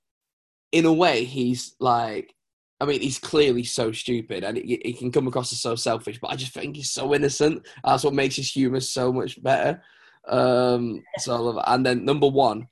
in 0.71 0.85
a 0.85 0.93
way 0.93 1.23
he's 1.23 1.75
like 1.79 2.33
I 2.79 2.85
mean, 2.85 3.01
he's 3.01 3.17
clearly 3.17 3.63
so 3.63 3.91
stupid, 3.91 4.43
and 4.43 4.57
he, 4.57 4.79
he 4.83 4.93
can 4.93 5.11
come 5.11 5.27
across 5.27 5.51
as 5.51 5.59
so 5.59 5.75
selfish. 5.75 6.19
But 6.19 6.31
I 6.31 6.35
just 6.35 6.53
think 6.53 6.75
he's 6.75 6.91
so 6.91 7.13
innocent. 7.13 7.65
That's 7.83 8.03
what 8.03 8.13
makes 8.13 8.35
his 8.35 8.51
humor 8.51 8.79
so 8.79 9.11
much 9.11 9.41
better. 9.41 9.81
Um, 10.27 11.03
so 11.17 11.33
I 11.33 11.39
love 11.39 11.57
it. 11.57 11.63
And 11.65 11.85
then 11.85 12.05
number 12.05 12.27
one, 12.27 12.67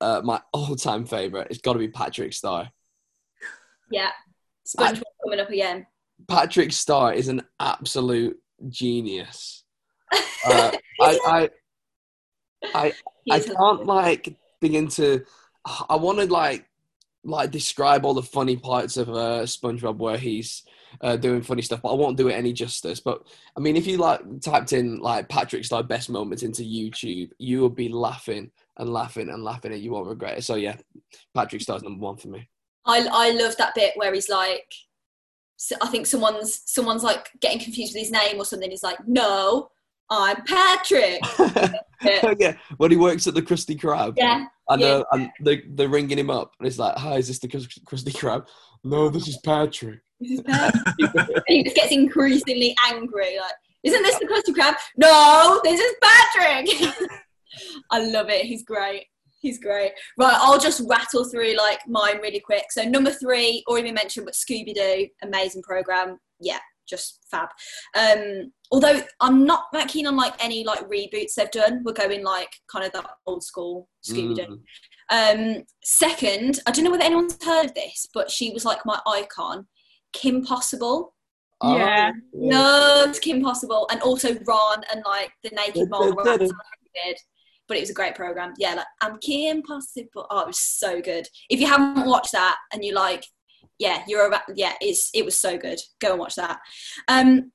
uh, 0.00 0.22
my 0.24 0.40
all-time 0.52 1.04
favorite, 1.04 1.48
it's 1.50 1.60
got 1.60 1.74
to 1.74 1.78
be 1.78 1.88
Patrick 1.88 2.32
Star. 2.32 2.70
Yeah. 3.90 4.10
SpongeBob 4.66 5.02
coming 5.22 5.40
up 5.40 5.50
again. 5.50 5.86
Patrick 6.28 6.72
Star 6.72 7.12
is 7.12 7.28
an 7.28 7.42
absolute 7.60 8.38
genius. 8.68 9.64
Uh, 10.44 10.72
I, 11.00 11.18
I, 11.24 11.50
I, 12.74 12.92
I 13.30 13.38
can't 13.38 13.86
like 13.86 14.34
begin 14.60 14.88
to. 14.88 15.24
I 15.88 15.94
want 15.94 16.18
to 16.18 16.26
like 16.26 16.66
like 17.24 17.50
describe 17.50 18.04
all 18.04 18.14
the 18.14 18.22
funny 18.22 18.56
parts 18.56 18.96
of 18.96 19.08
uh, 19.08 19.42
SpongeBob 19.42 19.98
where 19.98 20.18
he's 20.18 20.64
uh, 21.00 21.16
doing 21.16 21.42
funny 21.42 21.62
stuff, 21.62 21.80
but 21.82 21.92
I 21.92 21.96
won't 21.96 22.16
do 22.16 22.28
it 22.28 22.34
any 22.34 22.52
justice. 22.52 23.00
But 23.00 23.22
I 23.56 23.60
mean, 23.60 23.76
if 23.76 23.86
you 23.86 23.98
like 23.98 24.20
typed 24.40 24.72
in 24.72 24.98
like 24.98 25.28
Patrick 25.28 25.64
Star 25.64 25.82
best 25.82 26.10
moments 26.10 26.42
into 26.42 26.62
YouTube, 26.62 27.30
you 27.38 27.60
will 27.60 27.70
be 27.70 27.88
laughing 27.88 28.50
and 28.76 28.92
laughing 28.92 29.28
and 29.28 29.44
laughing, 29.44 29.72
and 29.72 29.82
you 29.82 29.92
won't 29.92 30.08
regret 30.08 30.38
it. 30.38 30.44
So 30.44 30.56
yeah, 30.56 30.76
Patrick 31.34 31.62
Star's 31.62 31.82
number 31.82 32.02
one 32.02 32.16
for 32.16 32.28
me. 32.28 32.48
I 32.84 33.06
I 33.10 33.30
love 33.30 33.56
that 33.58 33.74
bit 33.74 33.92
where 33.96 34.12
he's 34.12 34.28
like, 34.28 34.72
so 35.56 35.76
I 35.80 35.88
think 35.88 36.06
someone's 36.06 36.62
someone's 36.66 37.04
like 37.04 37.30
getting 37.40 37.60
confused 37.60 37.94
with 37.94 38.02
his 38.02 38.12
name 38.12 38.36
or 38.38 38.44
something. 38.44 38.70
He's 38.70 38.82
like, 38.82 38.98
no, 39.06 39.70
I'm 40.10 40.42
Patrick. 40.44 41.20
Yeah, 42.38 42.54
when 42.78 42.90
he 42.90 42.96
works 42.96 43.28
at 43.28 43.34
the 43.34 43.42
Krusty 43.42 43.78
Krab. 43.78 44.14
Yeah, 44.16 44.46
And, 44.72 44.80
Yeah. 44.82 44.88
uh, 44.88 45.04
and 45.12 45.30
they, 45.40 45.62
they're 45.68 45.88
ringing 45.88 46.18
him 46.18 46.30
up, 46.30 46.52
and 46.58 46.66
it's 46.66 46.78
like, 46.78 46.96
"Hi, 46.96 47.16
is 47.16 47.28
this 47.28 47.38
the 47.38 47.48
Krus- 47.48 47.66
Krusty 47.86 48.12
Krab?" 48.12 48.46
No, 48.84 49.08
this 49.08 49.28
is 49.28 49.38
Patrick. 49.44 50.00
this 50.20 50.32
is 50.32 50.40
Patrick. 50.42 50.82
he 51.46 51.62
just 51.64 51.76
gets 51.76 51.92
increasingly 51.92 52.74
angry. 52.90 53.38
Like, 53.38 53.54
isn't 53.82 54.02
this 54.02 54.18
the 54.18 54.26
Krusty 54.26 54.54
Krab? 54.56 54.74
No, 54.96 55.60
this 55.64 55.80
is 55.80 55.94
Patrick. 56.02 57.10
I 57.90 57.98
love 58.04 58.28
it. 58.30 58.46
He's 58.46 58.62
great. 58.64 59.06
He's 59.40 59.58
great. 59.58 59.92
Right, 60.18 60.36
I'll 60.38 60.58
just 60.60 60.82
rattle 60.88 61.24
through 61.24 61.56
like 61.56 61.80
mine 61.88 62.18
really 62.22 62.40
quick. 62.40 62.64
So 62.70 62.84
number 62.84 63.10
three, 63.10 63.64
already 63.68 63.88
been 63.88 63.94
mentioned, 63.94 64.24
but 64.26 64.34
Scooby 64.34 64.72
Doo, 64.72 65.08
amazing 65.22 65.62
program. 65.62 66.18
Yeah, 66.40 66.58
just 66.88 67.26
fab. 67.30 67.48
Um, 67.98 68.52
although 68.70 69.02
I'm 69.20 69.44
not 69.44 69.64
that 69.72 69.88
keen 69.88 70.06
on 70.06 70.16
like 70.16 70.34
any 70.42 70.64
like 70.64 70.88
reboots 70.88 71.34
they've 71.36 71.50
done. 71.50 71.82
We're 71.84 71.92
going 71.92 72.24
like 72.24 72.50
kind 72.70 72.84
of 72.84 72.92
that 72.92 73.06
old 73.26 73.44
school 73.44 73.88
Scooby 74.04 74.36
Doo. 74.36 74.60
Mm. 75.10 75.58
Um, 75.58 75.64
second, 75.82 76.60
I 76.66 76.70
don't 76.70 76.84
know 76.84 76.90
whether 76.90 77.04
anyone's 77.04 77.38
heard 77.44 77.66
of 77.66 77.74
this, 77.74 78.08
but 78.14 78.30
she 78.30 78.50
was 78.50 78.64
like 78.64 78.84
my 78.86 78.98
icon, 79.06 79.66
Kim 80.12 80.42
Possible. 80.42 81.14
Oh, 81.60 81.76
Yeah. 81.76 82.12
Loved 82.32 83.20
Kim 83.20 83.42
Possible, 83.42 83.86
and 83.90 84.00
also 84.02 84.34
Ron 84.46 84.82
and 84.92 85.02
like 85.06 85.32
the 85.42 85.50
Naked 85.50 85.90
Mole. 85.90 86.12
Ron, 86.12 86.24
that's 86.24 86.52
what 86.52 86.66
I 86.96 87.08
did. 87.08 87.18
But 87.68 87.76
it 87.76 87.80
was 87.80 87.90
a 87.90 87.94
great 87.94 88.14
program. 88.14 88.54
Yeah, 88.58 88.74
like 88.74 88.86
I'm 89.00 89.18
Kim 89.18 89.62
Possible. 89.62 90.26
Oh, 90.30 90.40
it 90.40 90.46
was 90.46 90.58
so 90.58 91.00
good. 91.00 91.28
If 91.48 91.60
you 91.60 91.66
haven't 91.66 92.06
watched 92.06 92.32
that 92.32 92.56
and 92.72 92.84
you 92.84 92.94
like, 92.94 93.24
yeah, 93.78 94.02
you're 94.06 94.26
about, 94.26 94.42
yeah, 94.54 94.74
it's 94.80 95.10
it 95.14 95.24
was 95.24 95.38
so 95.38 95.56
good. 95.58 95.80
Go 96.00 96.10
and 96.12 96.20
watch 96.20 96.36
that. 96.36 96.58
Um, 97.08 97.52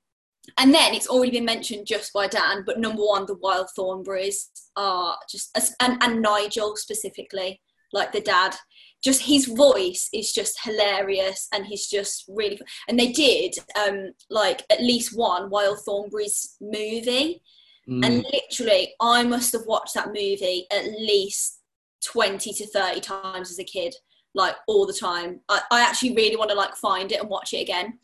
and 0.57 0.73
then 0.73 0.93
it's 0.93 1.07
already 1.07 1.31
been 1.31 1.45
mentioned 1.45 1.87
just 1.87 2.13
by 2.13 2.27
Dan, 2.27 2.63
but 2.65 2.79
number 2.79 3.01
one, 3.01 3.25
the 3.25 3.35
Wild 3.35 3.67
Thornberrys 3.77 4.45
are 4.77 5.17
just, 5.29 5.55
and, 5.81 6.01
and 6.01 6.21
Nigel 6.21 6.75
specifically, 6.77 7.61
like 7.93 8.11
the 8.11 8.21
dad. 8.21 8.55
Just 9.03 9.21
his 9.21 9.45
voice 9.45 10.09
is 10.11 10.33
just 10.33 10.63
hilarious, 10.63 11.47
and 11.53 11.65
he's 11.67 11.87
just 11.87 12.25
really. 12.27 12.59
And 12.87 12.99
they 12.99 13.11
did 13.11 13.53
um 13.79 14.11
like 14.29 14.63
at 14.71 14.81
least 14.81 15.15
one 15.15 15.49
Wild 15.49 15.79
Thornberrys 15.87 16.55
movie, 16.59 17.41
Mm. 17.89 18.05
and 18.05 18.25
literally 18.33 18.93
I 18.99 19.23
must 19.23 19.53
have 19.53 19.65
watched 19.65 19.93
that 19.93 20.07
movie 20.07 20.67
at 20.73 20.83
least 20.99 21.61
twenty 22.03 22.51
to 22.51 22.67
thirty 22.67 22.99
times 22.99 23.49
as 23.49 23.59
a 23.59 23.63
kid, 23.63 23.95
like 24.35 24.55
all 24.67 24.85
the 24.85 24.93
time. 24.93 25.41
I, 25.49 25.61
I 25.71 25.81
actually 25.81 26.15
really 26.15 26.35
want 26.35 26.49
to 26.51 26.55
like 26.55 26.75
find 26.75 27.11
it 27.11 27.21
and 27.21 27.29
watch 27.29 27.53
it 27.53 27.61
again. 27.61 27.99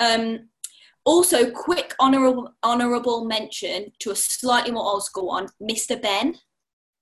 Um, 0.00 0.48
also, 1.04 1.50
quick 1.50 1.94
honorable 1.98 2.52
honorable 2.62 3.24
mention 3.24 3.92
to 4.00 4.10
a 4.10 4.16
slightly 4.16 4.70
more 4.72 4.84
old 4.84 5.04
school 5.04 5.28
one, 5.28 5.48
Mr. 5.62 6.00
Benn. 6.00 6.36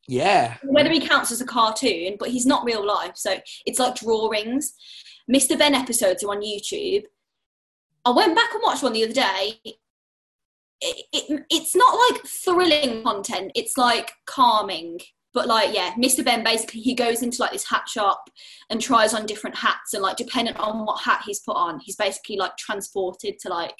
yeah. 0.06 0.56
Whether 0.62 0.90
he 0.90 1.00
counts 1.00 1.32
as 1.32 1.40
a 1.40 1.46
cartoon, 1.46 2.16
but 2.18 2.28
he's 2.28 2.46
not 2.46 2.64
real 2.64 2.86
life, 2.86 3.12
so 3.16 3.38
it's 3.66 3.80
like 3.80 3.96
drawings. 3.96 4.74
Mr. 5.28 5.58
Benn 5.58 5.74
episodes 5.74 6.22
are 6.22 6.30
on 6.30 6.42
YouTube. 6.42 7.02
I 8.04 8.10
went 8.10 8.36
back 8.36 8.50
and 8.54 8.62
watched 8.62 8.84
one 8.84 8.92
the 8.92 9.02
other 9.02 9.12
day. 9.12 9.60
It, 10.80 11.06
it, 11.12 11.44
it's 11.50 11.74
not 11.74 11.98
like 12.10 12.22
thrilling 12.24 13.02
content. 13.02 13.50
It's 13.56 13.76
like 13.76 14.12
calming, 14.26 15.00
but 15.36 15.46
like 15.46 15.74
yeah, 15.74 15.92
Mr. 15.98 16.24
Benn 16.24 16.42
basically 16.42 16.80
he 16.80 16.94
goes 16.94 17.22
into 17.22 17.42
like 17.42 17.52
this 17.52 17.68
hat 17.68 17.86
shop 17.86 18.30
and 18.70 18.80
tries 18.80 19.12
on 19.12 19.26
different 19.26 19.54
hats, 19.54 19.92
and 19.92 20.02
like 20.02 20.16
dependent 20.16 20.58
on 20.58 20.86
what 20.86 21.02
hat 21.02 21.22
he's 21.26 21.40
put 21.40 21.56
on, 21.56 21.78
he's 21.78 21.94
basically 21.94 22.38
like 22.38 22.56
transported 22.56 23.38
to 23.40 23.50
like 23.50 23.74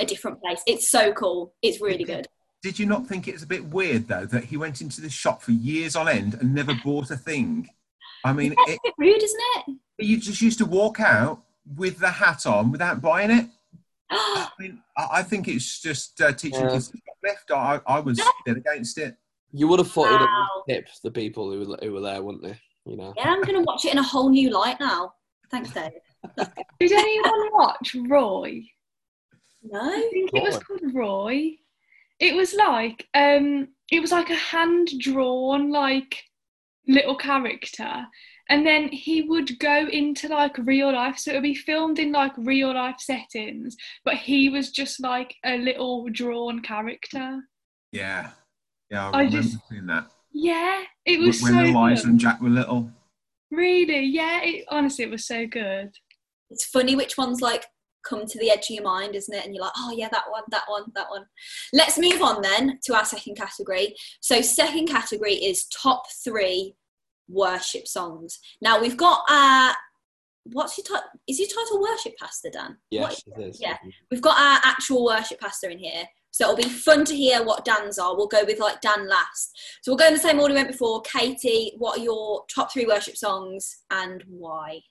a 0.00 0.04
different 0.04 0.42
place. 0.42 0.60
It's 0.66 0.90
so 0.90 1.12
cool. 1.12 1.54
It's 1.62 1.80
really 1.80 2.02
good. 2.02 2.26
Did 2.60 2.80
you 2.80 2.86
not 2.86 3.06
think 3.06 3.28
it 3.28 3.34
was 3.34 3.44
a 3.44 3.46
bit 3.46 3.64
weird 3.66 4.08
though 4.08 4.26
that 4.26 4.44
he 4.44 4.56
went 4.56 4.80
into 4.80 5.00
the 5.00 5.08
shop 5.08 5.42
for 5.42 5.52
years 5.52 5.94
on 5.94 6.08
end 6.08 6.34
and 6.34 6.52
never 6.52 6.74
bought 6.84 7.12
a 7.12 7.16
thing? 7.16 7.68
I 8.24 8.32
mean, 8.32 8.56
That's 8.56 8.72
it, 8.72 8.78
a 8.78 8.80
bit 8.82 8.94
rude, 8.98 9.22
isn't 9.22 9.40
it? 9.68 9.76
you 9.98 10.18
just 10.18 10.42
used 10.42 10.58
to 10.58 10.66
walk 10.66 10.98
out 10.98 11.40
with 11.76 12.00
the 12.00 12.10
hat 12.10 12.46
on 12.46 12.72
without 12.72 13.00
buying 13.00 13.30
it. 13.30 13.46
I 14.10 14.48
mean, 14.58 14.82
I, 14.96 15.08
I 15.12 15.22
think 15.22 15.46
it's 15.46 15.80
just 15.80 16.20
uh, 16.20 16.32
teaching 16.32 16.62
Yeah. 16.62 16.70
kids 16.70 16.88
to 16.88 16.96
shoplift. 16.98 17.56
I, 17.56 17.80
I 17.86 18.00
was 18.00 18.20
dead 18.44 18.56
against 18.56 18.98
it. 18.98 19.16
You 19.56 19.68
would 19.68 19.78
have 19.78 19.90
thought 19.90 20.08
he'd 20.10 20.20
Wow. 20.26 20.48
have 20.68 20.76
tipped 20.76 21.02
the 21.02 21.10
people 21.10 21.50
who 21.50 21.60
were, 21.70 21.78
who 21.82 21.92
were 21.94 22.00
there, 22.00 22.22
wouldn't 22.22 22.44
they? 22.44 22.58
You 22.84 22.96
know. 22.96 23.14
Yeah, 23.16 23.30
I'm 23.30 23.42
gonna 23.42 23.62
watch 23.62 23.84
it 23.84 23.92
in 23.92 23.98
a 23.98 24.02
whole 24.02 24.28
new 24.28 24.50
light 24.50 24.78
now. 24.80 25.14
Thanks, 25.50 25.72
Dave. 25.72 25.92
Did 26.80 26.92
anyone 26.92 27.52
watch 27.52 27.96
Roy? 28.08 28.62
No. 29.62 29.80
I 29.80 30.08
think 30.12 30.30
it 30.34 30.42
was 30.42 30.54
Roy. 30.56 30.60
called 30.60 30.94
Roy. 30.94 31.50
It 32.20 32.34
was 32.34 32.54
like 32.54 33.06
um 33.14 33.68
it 33.90 34.00
was 34.00 34.12
like 34.12 34.30
a 34.30 34.34
hand 34.34 34.88
drawn 35.00 35.70
like 35.70 36.22
little 36.88 37.16
character 37.16 38.06
and 38.48 38.64
then 38.66 38.88
he 38.88 39.22
would 39.22 39.58
go 39.58 39.86
into 39.88 40.28
like 40.28 40.56
real 40.58 40.92
life 40.92 41.18
so 41.18 41.30
it 41.30 41.34
would 41.34 41.42
be 41.42 41.54
filmed 41.54 41.98
in 41.98 42.12
like 42.12 42.32
real 42.38 42.72
life 42.72 43.00
settings 43.00 43.76
but 44.04 44.14
he 44.16 44.48
was 44.48 44.70
just 44.70 45.00
like 45.00 45.34
a 45.44 45.58
little 45.58 46.08
drawn 46.10 46.62
character 46.62 47.40
Yeah, 47.92 48.30
yeah, 48.90 49.08
I, 49.08 49.10
I 49.10 49.18
remember 49.22 49.42
just- 49.42 49.58
seeing 49.68 49.86
that 49.86 50.06
yeah 50.32 50.82
it 51.06 51.18
was 51.18 51.40
when 51.42 51.52
so 51.54 51.60
Eliza 51.60 52.02
good. 52.02 52.10
and 52.10 52.20
Jack 52.20 52.40
were 52.42 52.50
little. 52.50 52.90
really 53.50 54.04
yeah 54.04 54.40
it, 54.42 54.64
honestly 54.70 55.04
it 55.04 55.10
was 55.10 55.26
so 55.26 55.46
good 55.46 55.90
It's 56.50 56.66
funny 56.66 56.94
which 56.94 57.16
ones 57.16 57.40
like 57.40 57.64
come 58.06 58.26
to 58.26 58.38
the 58.38 58.50
edge 58.52 58.66
of 58.70 58.76
your 58.76 58.84
mind, 58.84 59.16
isn't 59.16 59.34
it? 59.34 59.44
And 59.44 59.52
you're 59.52 59.64
like, 59.64 59.72
oh 59.78 59.92
yeah, 59.96 60.08
that 60.12 60.26
one, 60.30 60.44
that 60.50 60.62
one, 60.68 60.84
that 60.94 61.10
one. 61.10 61.24
Let's 61.72 61.98
move 61.98 62.22
on 62.22 62.40
then 62.40 62.78
to 62.84 62.94
our 62.94 63.04
second 63.04 63.34
category. 63.36 63.96
So 64.20 64.40
second 64.42 64.86
category 64.86 65.34
is 65.34 65.64
top 65.82 66.04
three 66.22 66.76
worship 67.28 67.88
songs. 67.88 68.38
Now 68.62 68.80
we've 68.80 68.96
got 68.96 69.22
uh 69.28 69.72
what's 70.52 70.78
your 70.78 70.84
title? 70.84 71.08
Is 71.26 71.40
your 71.40 71.48
title 71.48 71.80
worship 71.82 72.12
pastor, 72.20 72.50
Dan? 72.50 72.76
Yes, 72.92 73.22
What- 73.26 73.40
it 73.40 73.48
is. 73.48 73.60
yeah. 73.60 73.76
We've 74.12 74.22
got 74.22 74.38
our 74.38 74.60
actual 74.62 75.04
worship 75.04 75.40
pastor 75.40 75.70
in 75.70 75.78
here. 75.80 76.04
So 76.36 76.44
it'll 76.44 76.56
be 76.56 76.68
fun 76.68 77.06
to 77.06 77.16
hear 77.16 77.42
what 77.42 77.64
Dan's 77.64 77.98
are. 77.98 78.14
We'll 78.14 78.26
go 78.26 78.44
with 78.44 78.60
like 78.60 78.82
Dan 78.82 79.08
last. 79.08 79.58
So 79.80 79.90
we'll 79.90 79.96
go 79.96 80.08
in 80.08 80.12
the 80.12 80.20
same 80.20 80.38
order 80.38 80.52
we 80.52 80.60
went 80.60 80.70
before. 80.70 81.00
Katie, 81.00 81.72
what 81.78 81.98
are 81.98 82.02
your 82.02 82.44
top 82.54 82.70
three 82.70 82.84
worship 82.84 83.16
songs 83.16 83.84
and 83.90 84.22
why? 84.28 84.82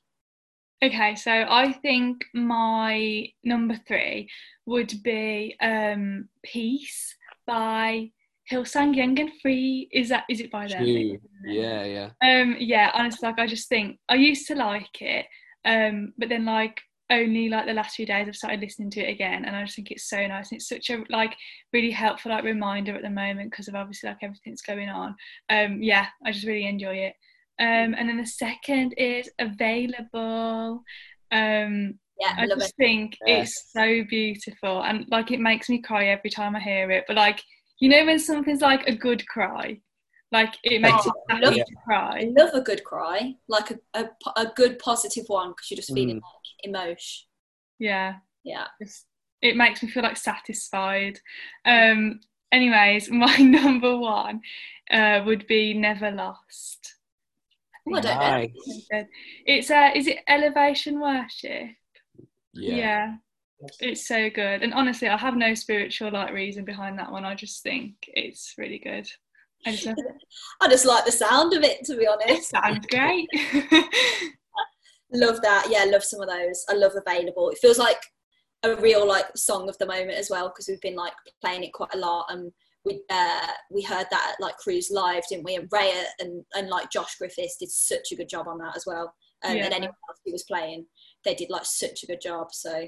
Okay, 0.84 1.14
so 1.14 1.32
I 1.32 1.72
think 1.72 2.26
my 2.34 3.28
number 3.44 3.80
three 3.88 4.28
would 4.66 4.92
be 5.04 5.56
um, 5.62 6.30
"Peace" 6.44 7.16
by 7.46 8.10
Hillsong 8.52 8.96
Young 8.96 9.20
and 9.20 9.30
Free. 9.40 9.88
Is 9.92 10.10
that 10.10 10.24
is 10.28 10.40
it 10.40 10.50
by 10.50 10.66
them? 10.66 10.84
Yeah, 11.46 11.84
yeah. 11.86 12.10
Um, 12.24 12.56
yeah. 12.58 12.90
Honestly, 12.96 13.30
like 13.30 13.38
I 13.38 13.46
just 13.46 13.70
think 13.70 14.00
I 14.10 14.16
used 14.16 14.48
to 14.48 14.56
like 14.56 15.00
it, 15.00 15.28
um, 15.64 16.14
but 16.18 16.30
then 16.30 16.46
like 16.46 16.82
only 17.10 17.50
like 17.50 17.66
the 17.66 17.74
last 17.74 17.96
few 17.96 18.06
days 18.06 18.28
I've 18.28 18.36
started 18.36 18.62
listening 18.62 18.90
to 18.92 19.02
it 19.02 19.10
again, 19.12 19.46
and 19.46 19.56
I 19.56 19.64
just 19.64 19.76
think 19.76 19.92
it's 19.92 20.10
so 20.10 20.26
nice. 20.28 20.52
And 20.52 20.58
it's 20.60 20.70
such 20.70 20.90
a 20.90 21.04
like 21.10 21.36
really 21.74 21.92
helpful 21.92 22.32
like 22.32 22.44
reminder 22.44 22.96
at 22.96 23.02
the 23.04 23.10
moment 23.10 23.52
because 23.52 23.68
of 23.68 23.76
obviously 23.76 24.10
like 24.10 24.24
everything's 24.24 24.62
going 24.62 24.90
on. 24.90 25.16
Um, 25.50 25.82
yeah, 25.82 26.08
I 26.26 26.32
just 26.32 26.46
really 26.46 26.68
enjoy 26.68 26.96
it. 26.96 27.16
Um, 27.60 27.96
and 27.98 28.10
then 28.10 28.18
the 28.18 28.26
second 28.26 28.94
is 28.98 29.30
available. 29.40 30.84
Um, 31.32 32.00
Yeah, 32.20 32.34
I 32.38 32.44
I 32.44 32.48
love 32.48 32.60
just 32.60 32.76
it. 32.76 32.76
think 32.78 33.18
it's 33.26 33.72
so 33.72 34.04
beautiful 34.10 34.84
and 34.84 35.06
like 35.10 35.32
it 35.32 35.40
makes 35.40 35.70
me 35.70 35.82
cry 35.82 36.08
every 36.08 36.30
time 36.30 36.56
I 36.56 36.60
hear 36.60 36.92
it. 36.92 37.06
But 37.08 37.16
like 37.16 37.42
you 37.80 37.90
know 37.90 38.06
when 38.06 38.20
something's 38.20 38.62
like 38.62 38.88
a 38.88 38.96
good 38.96 39.26
cry, 39.28 39.80
like 40.32 40.56
it 40.64 40.82
makes 40.82 41.06
Oh, 41.06 41.08
you 41.08 41.14
happy 41.30 41.42
love 41.42 41.56
to 41.64 41.76
I 42.20 42.26
cry. 42.26 42.32
love 42.38 42.52
a 42.54 42.62
good 42.62 42.84
cry, 42.84 43.36
like 43.48 43.72
a, 43.72 43.80
a, 43.94 44.10
a 44.38 44.46
good 44.56 44.80
positive 44.80 45.26
one 45.28 45.50
because 45.52 45.70
you're 45.72 45.76
just 45.78 45.94
feeling 45.94 46.16
Mm. 46.16 46.22
like 46.22 46.45
emotion. 46.66 47.26
Yeah, 47.80 48.16
Yeah. 48.44 48.68
just 48.82 49.06
it 49.42 49.56
makes 49.58 49.82
me 49.84 49.90
feel 49.90 50.04
like 50.04 50.18
satisfied. 50.18 51.20
Um. 51.66 52.20
Anyways, 52.52 53.10
my 53.26 53.36
number 53.38 53.98
one 53.98 54.42
uh, 54.92 55.22
would 55.26 55.46
be 55.48 55.74
Never 55.74 56.12
Lost. 56.12 56.96
Oh, 57.88 58.00
Nice. 58.00 58.52
It's 59.46 59.70
uh, 59.70 59.92
is 59.94 60.08
it 60.08 60.20
Elevation 60.28 61.00
Worship? 61.00 61.70
Yeah. 62.54 63.16
It's 63.80 64.08
so 64.08 64.30
good. 64.30 64.64
And 64.64 64.74
honestly, 64.74 65.08
I 65.08 65.18
have 65.18 65.36
no 65.36 65.54
spiritual 65.54 66.12
like 66.12 66.34
reason 66.34 66.66
behind 66.66 66.98
that 67.00 67.12
one. 67.12 67.26
I 67.26 67.36
just 67.36 67.62
think 67.64 67.94
it's 68.08 68.54
really 68.58 68.80
good. 68.80 69.08
I 69.66 69.72
just. 69.76 70.02
I 70.62 70.68
just 70.70 70.86
like 70.86 71.06
the 71.06 71.12
sound 71.12 71.54
of 71.54 71.64
it, 71.64 71.84
to 71.86 71.96
be 71.98 72.04
It 72.06 72.10
honest. 72.10 72.50
sounds 72.50 72.86
great. 72.88 73.28
love 75.14 75.42
that. 75.42 75.68
Yeah, 75.70 75.86
love 75.86 76.04
some 76.04 76.22
of 76.22 76.30
those. 76.30 76.66
I 76.70 76.74
love 76.74 76.94
Available. 76.96 77.50
It 77.50 77.58
feels 77.60 77.78
like 77.78 78.02
a 78.64 78.76
real 78.78 79.08
like 79.08 79.26
song 79.36 79.70
of 79.70 79.78
the 79.78 79.86
moment 79.86 80.18
as 80.18 80.30
well 80.30 80.50
because 80.50 80.68
we've 80.68 80.82
been 80.82 80.96
like 80.96 81.14
playing 81.42 81.64
it 81.64 81.74
quite 81.74 81.94
a 81.94 81.98
lot 81.98 82.26
and 82.30 82.52
we 82.84 83.02
uh 83.10 83.48
we 83.72 83.82
heard 83.84 84.08
that 84.12 84.32
at 84.34 84.42
like 84.44 84.58
Cruise 84.58 84.90
Live, 84.92 85.24
didn't 85.30 85.46
we? 85.46 85.56
And 85.56 85.70
Raya 85.70 86.04
and, 86.20 86.44
and 86.56 86.70
like 86.70 86.92
Josh 86.92 87.16
Griffiths 87.18 87.58
did 87.58 87.70
such 87.70 88.12
a 88.12 88.16
good 88.16 88.30
job 88.30 88.48
on 88.48 88.58
that 88.60 88.76
as 88.76 88.86
well. 88.86 89.14
Um, 89.44 89.58
Yeah. 89.58 89.66
And 89.66 89.74
anyone 89.74 89.96
else 90.10 90.20
who 90.26 90.32
was 90.32 90.44
playing, 90.44 90.86
they 91.24 91.36
did 91.36 91.50
like 91.50 91.66
such 91.66 92.04
a 92.04 92.08
good 92.08 92.22
job. 92.22 92.48
So 92.54 92.88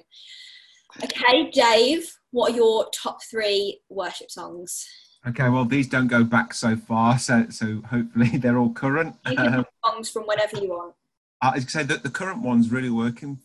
okay, 1.04 1.50
Dave, 1.52 2.10
what 2.32 2.54
are 2.54 2.56
your 2.56 2.88
top 2.92 3.20
three 3.30 3.82
worship 3.90 4.32
songs? 4.32 4.86
Okay, 5.28 5.50
well 5.50 5.66
these 5.66 5.88
don't 5.88 6.08
go 6.08 6.24
back 6.24 6.54
so 6.54 6.76
far, 6.76 7.20
so 7.20 7.48
so 7.50 7.82
hopefully 7.90 8.30
they're 8.38 8.58
all 8.58 8.72
current. 8.72 9.16
You 9.30 9.36
can 9.36 9.54
Um, 9.56 9.66
songs 9.86 10.10
from 10.10 10.24
whenever 10.24 10.58
you 10.58 10.70
want. 10.70 10.94
I 11.42 11.60
say 11.60 11.84
that 11.84 12.04
the 12.04 12.10
current 12.10 12.42
one's 12.42 12.72
really 12.72 12.90
working 12.90 13.40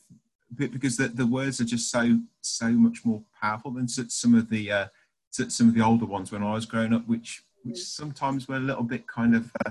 because 0.57 0.97
the, 0.97 1.09
the 1.09 1.27
words 1.27 1.61
are 1.61 1.65
just 1.65 1.91
so 1.91 2.19
so 2.41 2.69
much 2.69 3.05
more 3.05 3.23
powerful 3.41 3.71
than 3.71 3.89
some 3.89 4.35
of 4.35 4.49
the 4.51 4.71
uh, 4.71 4.87
some 5.31 5.69
of 5.69 5.75
the 5.75 5.83
older 5.83 6.07
ones 6.07 6.33
when 6.33 6.43
I 6.43 6.53
was 6.53 6.67
growing 6.67 6.93
up, 6.93 7.07
which 7.07 7.43
which 7.63 7.79
sometimes 7.79 8.49
were 8.49 8.57
a 8.57 8.61
little 8.61 8.83
bit 8.83 9.07
kind 9.07 9.35
of 9.35 9.51
uh, 9.65 9.71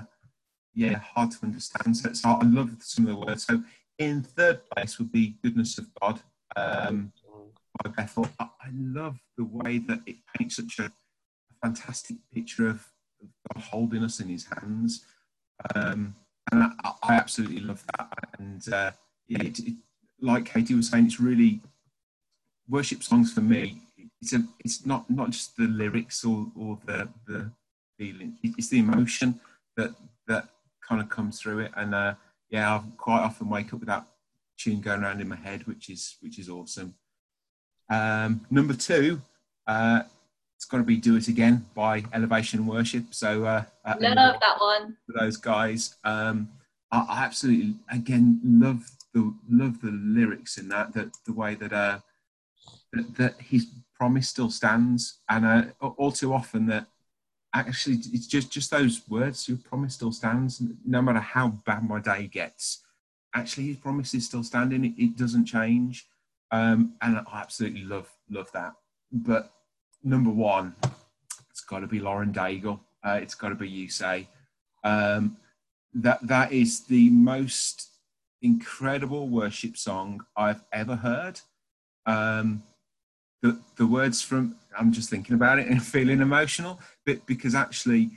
yeah 0.74 0.98
hard 0.98 1.32
to 1.32 1.38
understand. 1.44 1.96
So, 1.96 2.12
so 2.12 2.28
I 2.30 2.44
love 2.44 2.76
some 2.80 3.06
of 3.06 3.10
the 3.10 3.26
words. 3.26 3.44
So 3.44 3.62
in 3.98 4.22
third 4.22 4.60
place 4.70 4.98
would 4.98 5.12
be 5.12 5.36
"Goodness 5.42 5.78
of 5.78 5.86
God" 6.00 6.20
um, 6.56 7.12
by 7.82 7.90
Bethel. 7.90 8.28
I, 8.38 8.44
I 8.44 8.68
love 8.72 9.18
the 9.36 9.44
way 9.44 9.78
that 9.78 10.00
it 10.06 10.16
paints 10.36 10.56
such 10.56 10.78
a 10.78 10.92
fantastic 11.62 12.16
picture 12.32 12.68
of, 12.68 12.86
of 13.20 13.28
God 13.54 13.62
holding 13.64 14.02
us 14.02 14.20
in 14.20 14.28
His 14.28 14.46
hands. 14.46 15.04
Um, 15.74 16.16
and 16.50 16.64
I, 16.84 17.14
absolutely 17.14 17.60
love 17.60 17.84
that. 17.98 18.08
And 18.38 18.72
uh, 18.72 18.90
it, 19.28 19.58
it, 19.60 19.74
like 20.20 20.46
Katie 20.46 20.74
was 20.74 20.88
saying, 20.88 21.06
it's 21.06 21.20
really 21.20 21.60
worship 22.68 23.02
songs 23.02 23.32
for 23.32 23.40
me. 23.40 23.82
It's 24.20 24.32
a, 24.32 24.44
it's 24.64 24.86
not 24.86 25.08
not 25.10 25.30
just 25.30 25.56
the 25.56 25.66
lyrics 25.66 26.24
or, 26.24 26.46
or 26.56 26.78
the 26.86 27.08
the 27.26 27.50
feeling. 27.98 28.38
It's 28.42 28.68
the 28.68 28.78
emotion 28.78 29.40
that 29.76 29.94
that 30.28 30.48
kind 30.86 31.00
of 31.00 31.08
comes 31.08 31.40
through 31.40 31.60
it. 31.60 31.72
And 31.76 31.94
uh, 31.94 32.14
yeah, 32.50 32.74
I 32.74 32.82
quite 32.96 33.20
often 33.22 33.48
wake 33.48 33.72
up 33.72 33.80
with 33.80 33.88
that 33.88 34.06
tune 34.58 34.80
going 34.80 35.02
around 35.02 35.20
in 35.20 35.28
my 35.28 35.36
head, 35.36 35.66
which 35.66 35.90
is 35.90 36.16
which 36.20 36.38
is 36.38 36.48
awesome. 36.48 36.94
Um, 37.90 38.46
number 38.50 38.74
two, 38.74 39.20
uh, 39.66 40.02
it's 40.62 40.70
got 40.70 40.78
to 40.78 40.84
be 40.84 40.96
"Do 40.96 41.16
It 41.16 41.26
Again" 41.26 41.66
by 41.74 42.04
Elevation 42.12 42.68
Worship. 42.68 43.12
So 43.12 43.44
uh, 43.44 43.64
uh, 43.84 43.94
Love 43.98 44.36
that 44.40 44.60
one. 44.60 44.96
for 45.06 45.18
those 45.18 45.36
guys. 45.36 45.96
Um, 46.04 46.50
I, 46.92 47.04
I 47.08 47.24
absolutely 47.24 47.74
again 47.90 48.40
love 48.44 48.88
the 49.12 49.34
love 49.50 49.80
the 49.80 49.90
lyrics 49.90 50.58
in 50.58 50.68
that. 50.68 50.92
That 50.92 51.16
the 51.26 51.32
way 51.32 51.56
that 51.56 51.72
uh, 51.72 51.98
that, 52.92 53.16
that 53.16 53.34
his 53.40 53.66
promise 53.98 54.28
still 54.28 54.50
stands, 54.50 55.18
and 55.28 55.44
uh, 55.44 55.88
all 55.96 56.12
too 56.12 56.32
often 56.32 56.66
that 56.66 56.86
actually 57.52 57.96
it's 58.12 58.28
just 58.28 58.52
just 58.52 58.70
those 58.70 59.02
words. 59.08 59.48
Your 59.48 59.58
promise 59.58 59.94
still 59.94 60.12
stands, 60.12 60.62
no 60.86 61.02
matter 61.02 61.18
how 61.18 61.48
bad 61.66 61.82
my 61.88 61.98
day 61.98 62.28
gets. 62.28 62.84
Actually, 63.34 63.66
his 63.66 63.78
promise 63.78 64.14
is 64.14 64.26
still 64.26 64.44
standing. 64.44 64.84
It, 64.84 64.94
it 64.96 65.16
doesn't 65.16 65.46
change, 65.46 66.06
um, 66.52 66.94
and 67.02 67.16
I 67.18 67.40
absolutely 67.40 67.82
love 67.82 68.08
love 68.30 68.52
that. 68.52 68.74
But 69.10 69.50
number 70.02 70.30
one, 70.30 70.74
it's 71.50 71.60
got 71.60 71.80
to 71.80 71.86
be 71.86 72.00
Lauren 72.00 72.32
Daigle. 72.32 72.80
Uh, 73.04 73.18
it's 73.20 73.34
got 73.34 73.50
to 73.50 73.54
be 73.54 73.68
you 73.68 73.88
say. 73.88 74.28
Um, 74.84 75.36
that 75.94 76.26
that 76.26 76.52
is 76.52 76.80
the 76.80 77.10
most 77.10 77.90
incredible 78.40 79.28
worship 79.28 79.76
song 79.76 80.24
I've 80.36 80.62
ever 80.72 80.96
heard. 80.96 81.40
Um, 82.06 82.62
the 83.42 83.58
the 83.76 83.86
words 83.86 84.22
from 84.22 84.56
I'm 84.78 84.92
just 84.92 85.10
thinking 85.10 85.34
about 85.34 85.58
it 85.58 85.68
and 85.68 85.82
feeling 85.94 86.20
emotional, 86.20 86.80
but 87.04 87.24
because 87.26 87.54
actually 87.54 88.10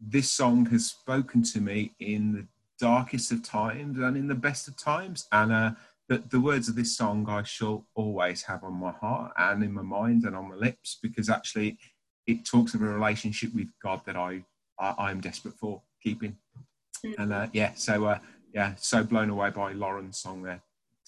this 0.00 0.30
song 0.30 0.66
has 0.66 0.86
spoken 0.86 1.42
to 1.44 1.60
me 1.60 1.92
in 2.00 2.32
the 2.32 2.46
darkest 2.80 3.30
of 3.30 3.44
times 3.44 3.98
and 3.98 4.16
in 4.16 4.26
the 4.26 4.34
best 4.34 4.66
of 4.66 4.76
times, 4.76 5.28
and 5.32 5.52
uh, 5.52 5.70
the, 6.08 6.22
the 6.30 6.40
words 6.40 6.68
of 6.68 6.74
this 6.74 6.96
song 6.96 7.26
I 7.28 7.42
shall 7.42 7.86
always 7.94 8.42
have 8.42 8.64
on 8.64 8.74
my 8.74 8.92
heart 8.92 9.32
and 9.36 9.62
in 9.62 9.72
my 9.72 9.82
mind 9.82 10.24
and 10.24 10.36
on 10.36 10.48
my 10.48 10.56
lips 10.56 10.98
because 11.02 11.30
actually 11.30 11.78
it 12.26 12.44
talks 12.44 12.74
of 12.74 12.82
a 12.82 12.86
relationship 12.86 13.54
with 13.54 13.68
God 13.82 14.02
that 14.06 14.16
I, 14.16 14.44
I 14.78 14.94
I'm 14.98 15.20
desperate 15.20 15.54
for 15.54 15.82
keeping. 16.02 16.36
And 17.18 17.32
uh, 17.32 17.48
yeah, 17.52 17.72
so 17.74 18.04
uh, 18.04 18.18
yeah, 18.54 18.74
so 18.76 19.02
blown 19.02 19.30
away 19.30 19.50
by 19.50 19.72
Lauren's 19.72 20.18
song 20.18 20.42
there. 20.42 20.60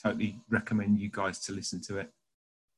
Totally 0.02 0.38
recommend 0.50 0.98
you 0.98 1.11
guys 1.11 1.38
to 1.40 1.52
listen 1.52 1.80
to 1.83 1.98
it. 1.98 2.11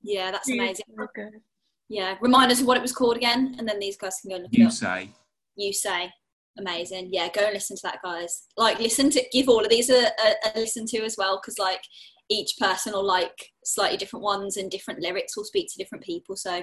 Yeah, 0.02 0.30
that's 0.30 0.50
amazing. 0.50 0.84
So 0.98 1.06
good. 1.14 1.40
Yeah, 1.88 2.16
remind 2.20 2.52
us 2.52 2.60
of 2.60 2.66
what 2.66 2.76
it 2.76 2.82
was 2.82 2.92
called 2.92 3.16
again, 3.16 3.56
and 3.58 3.66
then 3.66 3.78
these 3.78 3.96
guys 3.96 4.20
can 4.20 4.30
go 4.30 4.36
and 4.36 4.44
look 4.44 4.52
it 4.52 4.58
You 4.58 4.70
say, 4.70 5.08
You 5.56 5.72
say, 5.72 6.10
amazing. 6.58 7.10
Yeah, 7.12 7.28
go 7.34 7.42
and 7.42 7.54
listen 7.54 7.76
to 7.76 7.82
that, 7.84 7.98
guys. 8.02 8.44
Like, 8.56 8.78
listen 8.78 9.10
to, 9.10 9.22
give 9.32 9.48
all 9.48 9.64
of 9.64 9.70
these 9.70 9.90
a, 9.90 10.06
a, 10.06 10.34
a 10.54 10.60
listen 10.60 10.86
to 10.86 10.98
as 11.04 11.16
well, 11.16 11.40
because 11.40 11.58
like 11.58 11.82
each 12.28 12.56
person 12.58 12.92
will 12.92 13.06
like 13.06 13.52
slightly 13.64 13.96
different 13.96 14.24
ones, 14.24 14.56
and 14.56 14.70
different 14.70 15.00
lyrics 15.00 15.36
will 15.36 15.44
speak 15.44 15.68
to 15.72 15.78
different 15.78 16.04
people. 16.04 16.36
So, 16.36 16.62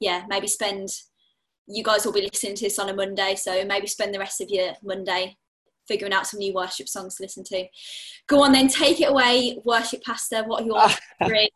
yeah, 0.00 0.24
maybe 0.28 0.46
spend. 0.46 0.88
You 1.72 1.84
guys 1.84 2.04
will 2.04 2.12
be 2.12 2.22
listening 2.22 2.56
to 2.56 2.64
this 2.64 2.80
on 2.80 2.88
a 2.88 2.94
Monday, 2.94 3.36
so 3.36 3.64
maybe 3.64 3.86
spend 3.86 4.12
the 4.12 4.18
rest 4.18 4.40
of 4.40 4.48
your 4.48 4.72
Monday 4.82 5.36
figuring 5.86 6.12
out 6.12 6.26
some 6.26 6.38
new 6.38 6.52
worship 6.52 6.88
songs 6.88 7.16
to 7.16 7.22
listen 7.22 7.44
to. 7.44 7.64
Go 8.26 8.42
on, 8.42 8.52
then 8.52 8.68
take 8.68 9.00
it 9.00 9.10
away, 9.10 9.58
worship 9.64 10.02
pastor. 10.02 10.42
What 10.44 10.62
are 10.62 10.66
your 10.66 10.88
three 11.26 11.50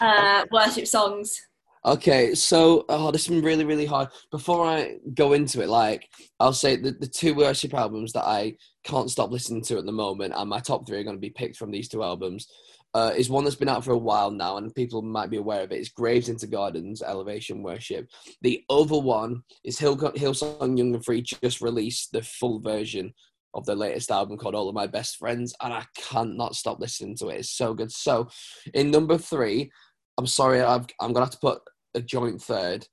uh, 0.00 0.44
worship 0.50 0.86
songs? 0.86 1.40
Okay, 1.84 2.34
so 2.34 2.84
oh, 2.88 3.10
this 3.10 3.26
has 3.26 3.34
been 3.34 3.44
really, 3.44 3.64
really 3.64 3.86
hard. 3.86 4.08
Before 4.30 4.66
I 4.66 4.96
go 5.14 5.32
into 5.32 5.62
it, 5.62 5.68
like 5.68 6.08
I'll 6.40 6.52
say 6.52 6.76
the, 6.76 6.90
the 6.90 7.06
two 7.06 7.34
worship 7.34 7.72
albums 7.74 8.12
that 8.12 8.24
I 8.26 8.56
can't 8.84 9.10
stop 9.10 9.30
listening 9.30 9.62
to 9.64 9.78
at 9.78 9.86
the 9.86 9.92
moment, 9.92 10.34
and 10.36 10.50
my 10.50 10.60
top 10.60 10.86
three 10.86 10.98
are 10.98 11.04
going 11.04 11.16
to 11.16 11.20
be 11.20 11.30
picked 11.30 11.56
from 11.56 11.70
these 11.70 11.88
two 11.88 12.02
albums. 12.02 12.48
Uh, 12.94 13.12
is 13.14 13.28
one 13.28 13.44
that's 13.44 13.54
been 13.54 13.68
out 13.68 13.84
for 13.84 13.92
a 13.92 13.98
while 13.98 14.30
now, 14.30 14.56
and 14.56 14.74
people 14.74 15.02
might 15.02 15.30
be 15.30 15.36
aware 15.36 15.62
of 15.62 15.70
it. 15.70 15.76
It's 15.76 15.90
Graves 15.90 16.30
into 16.30 16.46
Gardens, 16.46 17.02
Elevation 17.02 17.62
Worship. 17.62 18.08
The 18.40 18.64
other 18.70 18.98
one 18.98 19.42
is 19.62 19.78
Hill, 19.78 19.96
Hillsong 19.96 20.76
Young 20.76 20.94
and 20.94 21.04
Free 21.04 21.22
just 21.22 21.60
released 21.60 22.12
the 22.12 22.22
full 22.22 22.60
version 22.60 23.12
of 23.54 23.66
their 23.66 23.76
latest 23.76 24.10
album 24.10 24.36
called 24.36 24.54
All 24.54 24.68
of 24.68 24.74
My 24.74 24.86
Best 24.86 25.16
Friends, 25.16 25.54
and 25.62 25.72
I 25.72 25.84
cannot 25.96 26.54
stop 26.54 26.80
listening 26.80 27.16
to 27.16 27.28
it. 27.28 27.40
It's 27.40 27.50
so 27.50 27.74
good. 27.74 27.92
So, 27.92 28.28
in 28.74 28.90
number 28.90 29.18
three, 29.18 29.70
I'm 30.18 30.26
sorry, 30.26 30.60
I've, 30.60 30.86
I'm 31.00 31.12
gonna 31.12 31.26
have 31.26 31.32
to 31.32 31.38
put 31.38 31.62
a 31.94 32.00
joint 32.00 32.42
third. 32.42 32.86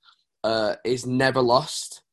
Uh, 0.44 0.76
is 0.86 1.08
Never 1.08 1.42
Lost, 1.42 2.04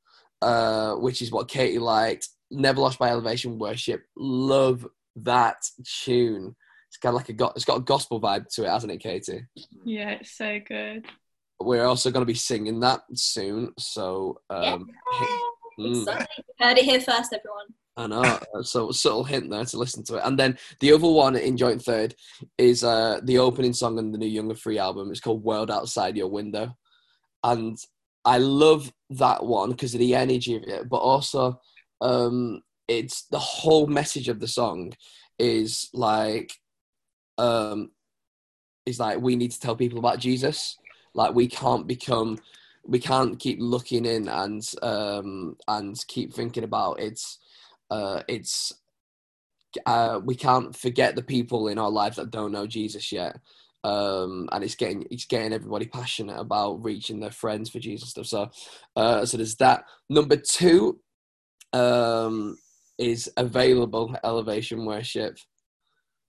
uh, 0.41 0.95
which 0.95 1.21
is 1.21 1.31
what 1.31 1.49
Katie 1.49 1.79
liked. 1.79 2.29
Never 2.51 2.81
Lost 2.81 2.99
by 2.99 3.11
Elevation 3.11 3.59
Worship. 3.59 4.03
Love 4.17 4.87
that 5.17 5.57
tune. 5.85 6.57
It's 6.89 6.97
got 6.97 7.13
like 7.13 7.29
a 7.29 7.35
go- 7.35 7.53
it's 7.55 7.67
got 7.67 7.77
a 7.77 7.83
gospel 7.83 8.21
vibe 8.23 8.49
to 8.55 8.65
it, 8.65 8.71
hasn't 8.71 8.93
it, 8.93 9.03
Katie? 9.03 9.45
Yeah, 9.85 10.13
it's 10.13 10.33
so 10.33 10.59
good. 10.67 11.05
We're 11.61 11.85
also 11.85 12.11
going 12.11 12.23
to 12.23 12.27
be 12.33 12.35
singing 12.35 12.81
that 12.81 13.03
soon. 13.15 13.73
So, 13.79 14.41
um, 14.51 14.89
mm, 15.79 16.03
Exciting. 16.03 16.27
You 16.39 16.67
heard 16.67 16.79
it 16.79 16.85
here 16.85 17.01
first, 17.01 17.35
everyone. 17.35 17.67
I 17.97 18.07
know. 18.07 18.39
so 18.63 18.91
subtle 18.91 19.25
hint 19.25 19.51
there 19.51 19.65
to 19.65 19.79
listen 19.79 20.03
to 20.05 20.17
it. 20.17 20.23
And 20.25 20.39
then 20.39 20.59
the 20.81 20.93
other 20.93 21.09
one 21.09 21.37
in 21.37 21.57
joint 21.57 21.83
third 21.83 22.15
is 22.57 22.85
uh, 22.85 23.21
the 23.23 23.39
opening 23.39 23.75
song 23.75 23.99
on 23.99 24.13
the 24.13 24.19
new 24.19 24.27
Young 24.27 24.51
and 24.51 24.59
Free 24.59 24.79
album. 24.79 25.11
It's 25.11 25.21
called 25.21 25.45
World 25.45 25.71
Outside 25.71 26.17
Your 26.17 26.29
Window. 26.29 26.77
And 27.45 27.77
I 28.25 28.39
love 28.39 28.93
that 29.11 29.45
one 29.45 29.71
because 29.71 29.95
of 29.95 30.01
the 30.01 30.15
energy 30.15 30.57
of 30.57 30.63
it, 30.63 30.89
but 30.89 30.99
also 30.99 31.61
um, 32.01 32.63
it's 32.89 33.27
the 33.27 33.39
whole 33.39 33.87
message 33.87 34.29
of 34.29 34.41
the 34.41 34.49
song 34.49 34.93
is 35.39 35.89
like 35.93 36.53
um, 37.39 37.91
is 38.87 39.01
like 39.01 39.21
we 39.21 39.37
need 39.37 39.51
to 39.51 39.61
tell 39.61 39.77
people 39.77 39.99
about 39.99 40.19
Jesus. 40.19 40.79
Like 41.15 41.35
we 41.35 41.47
can't 41.47 41.87
become 41.87 42.39
we 42.85 42.99
can't 42.99 43.39
keep 43.39 43.59
looking 43.61 44.05
in 44.05 44.29
and 44.29 44.63
um, 44.83 45.57
and 45.69 46.03
keep 46.09 46.33
thinking 46.33 46.65
about 46.65 47.01
it's 47.01 47.39
uh, 47.93 48.23
it's 48.27 48.73
uh, 49.85 50.19
we 50.25 50.35
can't 50.35 50.75
forget 50.75 51.15
the 51.15 51.23
people 51.23 51.69
in 51.69 51.79
our 51.79 51.91
lives 51.91 52.17
that 52.17 52.31
don't 52.31 52.53
know 52.53 52.67
Jesus 52.67 53.13
yet. 53.13 53.39
Um, 53.85 54.49
and 54.53 54.65
it's 54.65 54.77
getting 54.77 55.05
it's 55.11 55.27
getting 55.27 55.53
everybody 55.53 55.87
passionate 55.87 56.39
about 56.39 56.85
reaching 56.85 57.21
their 57.21 57.33
friends 57.33 57.69
for 57.69 57.81
Jesus 57.81 58.11
stuff. 58.11 58.27
So, 58.27 58.51
uh, 58.97 59.27
so 59.27 59.37
there's 59.37 59.57
that. 59.57 59.85
Number 60.09 60.37
two 60.37 61.01
um, 61.73 62.57
is 62.97 63.31
available 63.37 64.17
elevation 64.25 64.87
worship, 64.87 65.37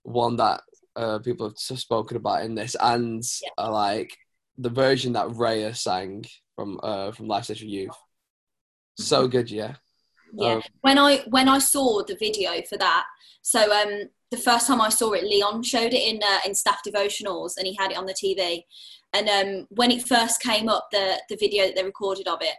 one 0.02 0.36
that 0.38 0.62
uh, 0.98 1.20
people 1.20 1.48
have 1.48 1.80
spoken 1.80 2.18
about 2.18 2.44
in 2.44 2.56
this, 2.56 2.76
and 2.80 3.24
yeah. 3.42 3.50
uh, 3.58 3.72
like 3.72 4.18
the 4.58 4.70
version 4.70 5.14
that 5.14 5.28
Raya 5.28 5.76
sang 5.76 6.26
from 6.56 6.80
uh, 6.84 7.12
from 7.12 7.28
Life 7.28 7.46
Central 7.46 7.70
Youth. 7.70 7.96
So 8.98 9.28
good, 9.28 9.50
yeah. 9.50 9.76
Yeah. 10.34 10.54
Um, 10.54 10.64
when 10.82 10.98
I 10.98 11.24
when 11.30 11.48
I 11.48 11.60
saw 11.60 12.04
the 12.04 12.16
video 12.16 12.52
for 12.68 12.78
that, 12.78 13.06
so 13.42 13.72
um, 13.72 14.10
the 14.32 14.38
first 14.38 14.68
time 14.68 14.82
I 14.82 14.90
saw 14.90 15.12
it, 15.14 15.24
Leon 15.24 15.64
showed 15.64 15.94
it 15.94 16.16
in 16.16 16.22
uh, 16.24 16.40
in 16.46 16.56
staff 16.56 16.80
devotionals, 16.88 17.58
and 17.58 17.68
he 17.68 17.76
had 17.76 17.92
it 17.92 17.98
on 17.98 18.06
the 18.06 18.14
TV. 18.14 18.64
And 19.14 19.30
um, 19.30 19.68
when 19.70 19.92
it 19.92 20.08
first 20.08 20.42
came 20.42 20.70
up, 20.70 20.88
the 20.92 21.22
the 21.30 21.38
video 21.38 21.66
that 21.66 21.76
they 21.76 21.84
recorded 21.84 22.28
of 22.28 22.40
it, 22.42 22.56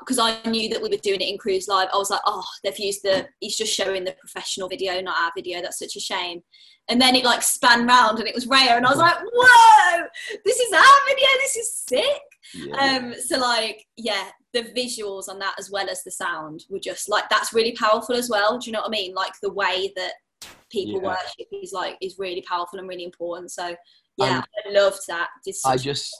because 0.00 0.18
uh, 0.18 0.36
I 0.44 0.48
knew 0.48 0.68
that 0.68 0.80
we 0.80 0.88
were 0.88 0.96
doing 0.96 1.20
it 1.20 1.28
in 1.28 1.38
Cruise 1.38 1.68
Live, 1.68 1.88
I 1.92 1.98
was 1.98 2.10
like, 2.10 2.20
oh, 2.26 2.44
they've 2.62 2.78
used 2.78 3.02
the, 3.02 3.26
he's 3.40 3.56
just 3.56 3.74
showing 3.74 4.04
the 4.04 4.14
professional 4.18 4.68
video, 4.68 5.00
not 5.00 5.18
our 5.18 5.32
video. 5.34 5.60
That's 5.60 5.78
such 5.78 5.96
a 5.96 6.00
shame. 6.00 6.42
And 6.88 7.00
then 7.00 7.14
it 7.14 7.24
like 7.24 7.42
span 7.42 7.86
round 7.86 8.18
and 8.18 8.28
it 8.28 8.34
was 8.34 8.46
Raya, 8.46 8.76
and 8.76 8.86
I 8.86 8.90
was 8.90 8.98
like, 8.98 9.16
whoa, 9.18 10.02
this 10.44 10.58
is 10.58 10.72
our 10.72 11.06
video. 11.08 11.28
This 11.40 11.56
is 11.56 11.74
sick. 11.74 12.22
Yeah. 12.54 12.76
Um, 12.76 13.14
so 13.14 13.38
like, 13.38 13.84
yeah, 13.96 14.28
the 14.52 14.64
visuals 14.76 15.28
on 15.28 15.38
that 15.38 15.54
as 15.58 15.70
well 15.70 15.88
as 15.88 16.02
the 16.04 16.10
sound 16.10 16.64
were 16.68 16.78
just 16.78 17.08
like 17.08 17.28
that's 17.30 17.52
really 17.52 17.72
powerful 17.72 18.16
as 18.16 18.28
well. 18.28 18.58
Do 18.58 18.66
you 18.66 18.72
know 18.72 18.80
what 18.80 18.88
I 18.88 18.90
mean? 18.90 19.14
Like 19.14 19.32
the 19.42 19.52
way 19.52 19.92
that 19.96 20.12
people 20.70 21.00
yeah. 21.02 21.08
worship 21.08 21.48
is 21.62 21.72
like 21.72 21.96
is 22.00 22.16
really 22.18 22.42
powerful 22.42 22.78
and 22.78 22.88
really 22.88 23.04
important. 23.04 23.50
So 23.50 23.74
yeah, 24.18 24.42
I 24.66 24.72
loved 24.72 25.00
that. 25.08 25.28
I 25.64 25.76
just, 25.76 26.16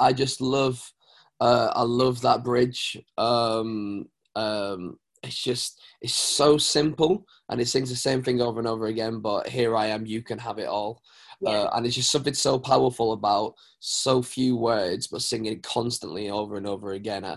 I 0.00 0.12
just 0.12 0.40
love 0.40 0.92
uh, 1.40 1.70
I 1.74 1.82
love 1.82 2.20
that 2.22 2.44
bridge. 2.44 2.98
Um, 3.18 4.06
um, 4.34 4.98
it's 5.22 5.42
just 5.42 5.80
it's 6.00 6.14
so 6.14 6.58
simple, 6.58 7.26
and 7.48 7.60
it 7.60 7.68
sings 7.68 7.90
the 7.90 7.96
same 7.96 8.22
thing 8.22 8.40
over 8.40 8.58
and 8.58 8.68
over 8.68 8.86
again. 8.86 9.20
But 9.20 9.48
here 9.48 9.76
I 9.76 9.86
am, 9.86 10.06
you 10.06 10.22
can 10.22 10.38
have 10.38 10.58
it 10.58 10.68
all. 10.68 11.02
Yeah. 11.40 11.50
Uh, 11.50 11.70
and 11.74 11.86
it's 11.86 11.96
just 11.96 12.10
something 12.10 12.34
so 12.34 12.58
powerful 12.58 13.12
about 13.12 13.54
so 13.86 14.20
few 14.20 14.56
words, 14.56 15.06
but 15.06 15.22
singing 15.22 15.60
constantly 15.60 16.28
over 16.28 16.56
and 16.56 16.66
over 16.66 16.92
again. 16.92 17.24
Uh, 17.24 17.36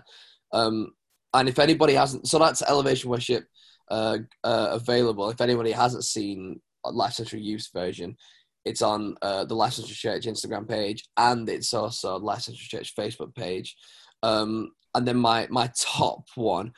um, 0.51 0.91
and 1.33 1.47
if 1.47 1.59
anybody 1.59 1.93
hasn't, 1.93 2.27
so 2.27 2.39
that's 2.39 2.63
Elevation 2.63 3.09
Worship 3.09 3.45
uh, 3.91 4.17
uh, 4.43 4.69
available. 4.71 5.29
If 5.29 5.41
anybody 5.41 5.71
hasn't 5.71 6.05
seen 6.05 6.59
Life 6.83 7.13
Central 7.13 7.41
Youth 7.41 7.69
version, 7.71 8.17
it's 8.65 8.81
on 8.81 9.15
uh, 9.21 9.45
the 9.45 9.53
Life 9.53 9.73
Central 9.73 9.93
Church 9.93 10.25
Instagram 10.25 10.67
page, 10.67 11.07
and 11.17 11.47
it's 11.47 11.73
also 11.73 12.17
Life 12.17 12.41
Central 12.41 12.65
Church 12.67 12.95
Facebook 12.95 13.35
page. 13.35 13.75
Um, 14.23 14.71
and 14.95 15.07
then 15.07 15.17
my 15.17 15.47
my 15.51 15.71
top 15.77 16.25
one, 16.33 16.73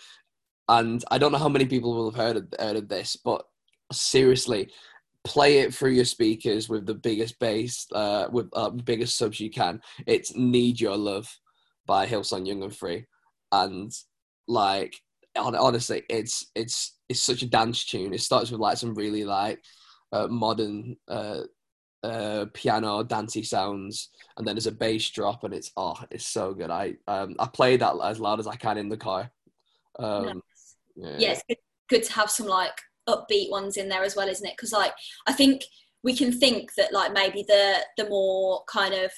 and 0.67 1.01
I 1.09 1.17
don't 1.17 1.31
know 1.31 1.37
how 1.37 1.49
many 1.49 1.65
people 1.65 1.95
will 1.95 2.11
have 2.11 2.19
heard 2.19 2.37
of, 2.37 2.53
heard 2.59 2.75
of 2.75 2.89
this, 2.89 3.15
but 3.15 3.45
seriously, 3.93 4.69
play 5.23 5.59
it 5.59 5.73
through 5.73 5.91
your 5.91 6.05
speakers 6.05 6.69
with 6.69 6.85
the 6.85 6.93
biggest 6.93 7.39
bass, 7.39 7.87
uh, 7.93 8.27
with 8.31 8.49
uh, 8.53 8.69
biggest 8.69 9.17
subs 9.17 9.39
you 9.39 9.49
can. 9.49 9.81
It's 10.07 10.35
"Need 10.35 10.79
Your 10.79 10.97
Love" 10.97 11.29
by 11.85 12.07
Hillsong 12.07 12.47
Young 12.47 12.63
and 12.63 12.75
Free, 12.75 13.05
and 13.51 13.91
like 14.47 14.95
honestly, 15.35 16.03
it's 16.09 16.51
it's 16.55 16.97
it's 17.09 17.21
such 17.21 17.41
a 17.41 17.49
dance 17.49 17.85
tune. 17.85 18.13
It 18.13 18.21
starts 18.21 18.51
with 18.51 18.59
like 18.59 18.77
some 18.77 18.95
really 18.95 19.23
like 19.23 19.63
uh, 20.11 20.27
modern 20.27 20.97
uh, 21.07 21.41
uh, 22.03 22.45
piano 22.53 23.03
dancey 23.03 23.43
sounds, 23.43 24.09
and 24.37 24.47
then 24.47 24.55
there's 24.55 24.67
a 24.67 24.71
bass 24.71 25.09
drop, 25.09 25.43
and 25.43 25.53
it's 25.53 25.71
oh, 25.77 25.95
it's 26.09 26.25
so 26.25 26.53
good. 26.53 26.69
I 26.69 26.95
um 27.07 27.35
I 27.39 27.47
play 27.47 27.77
that 27.77 27.95
as 28.03 28.19
loud 28.19 28.39
as 28.39 28.47
I 28.47 28.55
can 28.55 28.77
in 28.77 28.89
the 28.89 28.97
car. 28.97 29.31
Um, 29.99 30.25
nice. 30.25 30.75
yeah. 30.95 31.15
yeah, 31.17 31.39
good, 31.47 31.57
good 31.89 32.03
to 32.03 32.13
have 32.13 32.31
some 32.31 32.47
like 32.47 32.79
upbeat 33.07 33.49
ones 33.49 33.77
in 33.77 33.89
there 33.89 34.03
as 34.03 34.15
well, 34.15 34.27
isn't 34.27 34.45
it? 34.45 34.53
Because 34.57 34.71
like 34.71 34.93
I 35.27 35.33
think 35.33 35.63
we 36.03 36.15
can 36.15 36.31
think 36.31 36.71
that 36.77 36.93
like 36.93 37.13
maybe 37.13 37.43
the 37.47 37.77
the 37.97 38.09
more 38.09 38.63
kind 38.71 38.93
of 38.93 39.11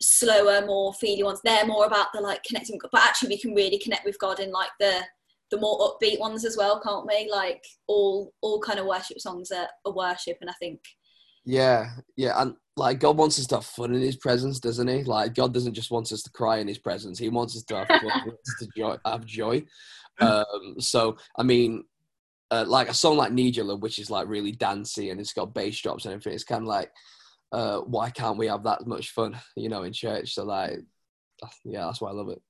slower, 0.00 0.64
more 0.64 0.94
feely 0.94 1.22
ones, 1.22 1.40
they're 1.42 1.66
more 1.66 1.86
about 1.86 2.08
the 2.14 2.20
like 2.20 2.42
connecting, 2.44 2.78
but 2.92 3.02
actually 3.02 3.30
we 3.30 3.40
can 3.40 3.54
really 3.54 3.78
connect 3.78 4.04
with 4.04 4.18
God 4.18 4.40
in 4.40 4.50
like 4.50 4.70
the 4.80 5.02
the 5.50 5.58
more 5.58 5.78
upbeat 5.78 6.20
ones 6.20 6.44
as 6.44 6.56
well, 6.56 6.80
can't 6.80 7.06
we? 7.06 7.28
Like 7.30 7.64
all 7.86 8.32
all 8.42 8.60
kind 8.60 8.78
of 8.78 8.86
worship 8.86 9.20
songs 9.20 9.50
are, 9.50 9.68
are 9.84 9.94
worship, 9.94 10.38
and 10.40 10.50
I 10.50 10.54
think 10.60 10.80
yeah, 11.44 11.92
yeah, 12.16 12.40
and 12.42 12.54
like 12.76 13.00
God 13.00 13.16
wants 13.16 13.38
us 13.38 13.46
to 13.46 13.56
have 13.56 13.64
fun 13.64 13.94
in 13.94 14.02
His 14.02 14.16
presence, 14.16 14.60
doesn't 14.60 14.86
He? 14.86 15.02
Like 15.04 15.34
God 15.34 15.54
doesn't 15.54 15.72
just 15.74 15.90
want 15.90 16.12
us 16.12 16.22
to 16.22 16.30
cry 16.30 16.58
in 16.58 16.68
His 16.68 16.78
presence; 16.78 17.18
He 17.18 17.30
wants 17.30 17.56
us 17.56 17.62
to 17.64 17.76
have 17.76 17.88
fun, 17.88 18.02
to 18.60 18.68
joy, 18.76 18.96
have 19.04 19.24
joy. 19.24 19.64
Um, 20.20 20.74
so, 20.80 21.16
I 21.36 21.44
mean, 21.44 21.84
uh, 22.50 22.64
like 22.66 22.88
a 22.88 22.94
song 22.94 23.16
like 23.16 23.32
Need 23.32 23.56
Your 23.56 23.66
Love, 23.66 23.82
which 23.82 23.98
is 23.98 24.10
like 24.10 24.28
really 24.28 24.52
dancey 24.52 25.10
and 25.10 25.20
it's 25.20 25.32
got 25.32 25.54
bass 25.54 25.80
drops 25.80 26.04
and 26.04 26.12
everything. 26.12 26.34
It's 26.34 26.44
kind 26.44 26.62
of 26.62 26.68
like, 26.68 26.90
uh, 27.52 27.80
why 27.80 28.10
can't 28.10 28.38
we 28.38 28.46
have 28.46 28.64
that 28.64 28.86
much 28.86 29.10
fun, 29.10 29.38
you 29.56 29.68
know, 29.68 29.82
in 29.82 29.92
church? 29.92 30.34
So, 30.34 30.44
like, 30.44 30.78
yeah, 31.64 31.86
that's 31.86 32.00
why 32.00 32.10
I 32.10 32.14
love 32.14 32.30
it 32.30 32.42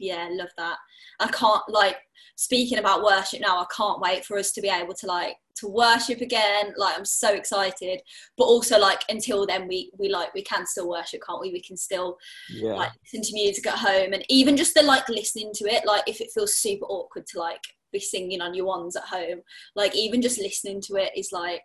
yeah 0.00 0.28
love 0.32 0.48
that 0.56 0.76
i 1.20 1.28
can't 1.28 1.62
like 1.68 1.98
speaking 2.36 2.78
about 2.78 3.04
worship 3.04 3.40
now 3.40 3.58
i 3.58 3.66
can't 3.74 4.00
wait 4.00 4.24
for 4.24 4.38
us 4.38 4.50
to 4.50 4.60
be 4.60 4.68
able 4.68 4.94
to 4.94 5.06
like 5.06 5.36
to 5.54 5.68
worship 5.68 6.22
again 6.22 6.72
like 6.76 6.96
i'm 6.96 7.04
so 7.04 7.34
excited 7.34 8.00
but 8.38 8.44
also 8.44 8.78
like 8.78 9.02
until 9.10 9.46
then 9.46 9.68
we 9.68 9.92
we 9.98 10.08
like 10.08 10.32
we 10.34 10.42
can 10.42 10.66
still 10.66 10.88
worship 10.88 11.20
can't 11.26 11.40
we 11.40 11.52
we 11.52 11.60
can 11.60 11.76
still 11.76 12.16
yeah. 12.48 12.72
like 12.72 12.90
listen 13.04 13.22
to 13.22 13.34
music 13.34 13.66
at 13.66 13.78
home 13.78 14.12
and 14.14 14.24
even 14.30 14.56
just 14.56 14.74
the 14.74 14.82
like 14.82 15.06
listening 15.08 15.52
to 15.54 15.64
it 15.66 15.84
like 15.84 16.02
if 16.06 16.20
it 16.20 16.30
feels 16.32 16.56
super 16.56 16.86
awkward 16.86 17.26
to 17.26 17.38
like 17.38 17.62
be 17.92 18.00
singing 18.00 18.40
on 18.40 18.54
your 18.54 18.66
ones 18.66 18.96
at 18.96 19.04
home 19.04 19.40
like 19.74 19.94
even 19.96 20.22
just 20.22 20.38
listening 20.38 20.80
to 20.80 20.96
it 20.96 21.10
is 21.16 21.30
like 21.32 21.62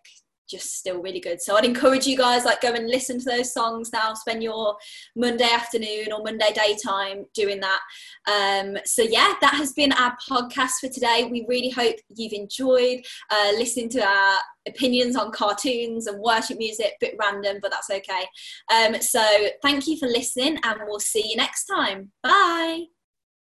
just 0.49 0.77
still 0.77 1.01
really 1.01 1.19
good. 1.19 1.41
So 1.41 1.55
I'd 1.55 1.65
encourage 1.65 2.05
you 2.05 2.17
guys 2.17 2.45
like 2.45 2.61
go 2.61 2.73
and 2.73 2.87
listen 2.87 3.19
to 3.19 3.25
those 3.25 3.53
songs 3.53 3.91
now. 3.91 4.13
Spend 4.13 4.43
your 4.43 4.75
Monday 5.15 5.49
afternoon 5.49 6.11
or 6.11 6.23
Monday 6.23 6.51
daytime 6.53 7.25
doing 7.33 7.61
that. 7.61 7.79
Um, 8.27 8.77
so 8.85 9.01
yeah, 9.01 9.33
that 9.41 9.55
has 9.55 9.73
been 9.73 9.91
our 9.93 10.15
podcast 10.29 10.79
for 10.81 10.89
today. 10.89 11.27
We 11.29 11.45
really 11.47 11.69
hope 11.69 11.95
you've 12.15 12.33
enjoyed 12.33 12.99
uh, 13.29 13.51
listening 13.53 13.89
to 13.89 14.05
our 14.05 14.37
opinions 14.67 15.15
on 15.15 15.31
cartoons 15.31 16.07
and 16.07 16.19
worship 16.19 16.57
music. 16.57 16.93
Bit 16.99 17.15
random, 17.19 17.57
but 17.61 17.71
that's 17.71 17.89
okay. 17.89 18.25
Um, 18.73 19.01
so 19.01 19.23
thank 19.61 19.87
you 19.87 19.97
for 19.97 20.07
listening, 20.07 20.59
and 20.63 20.81
we'll 20.85 20.99
see 20.99 21.29
you 21.29 21.35
next 21.35 21.65
time. 21.65 22.11
Bye. 22.23 22.94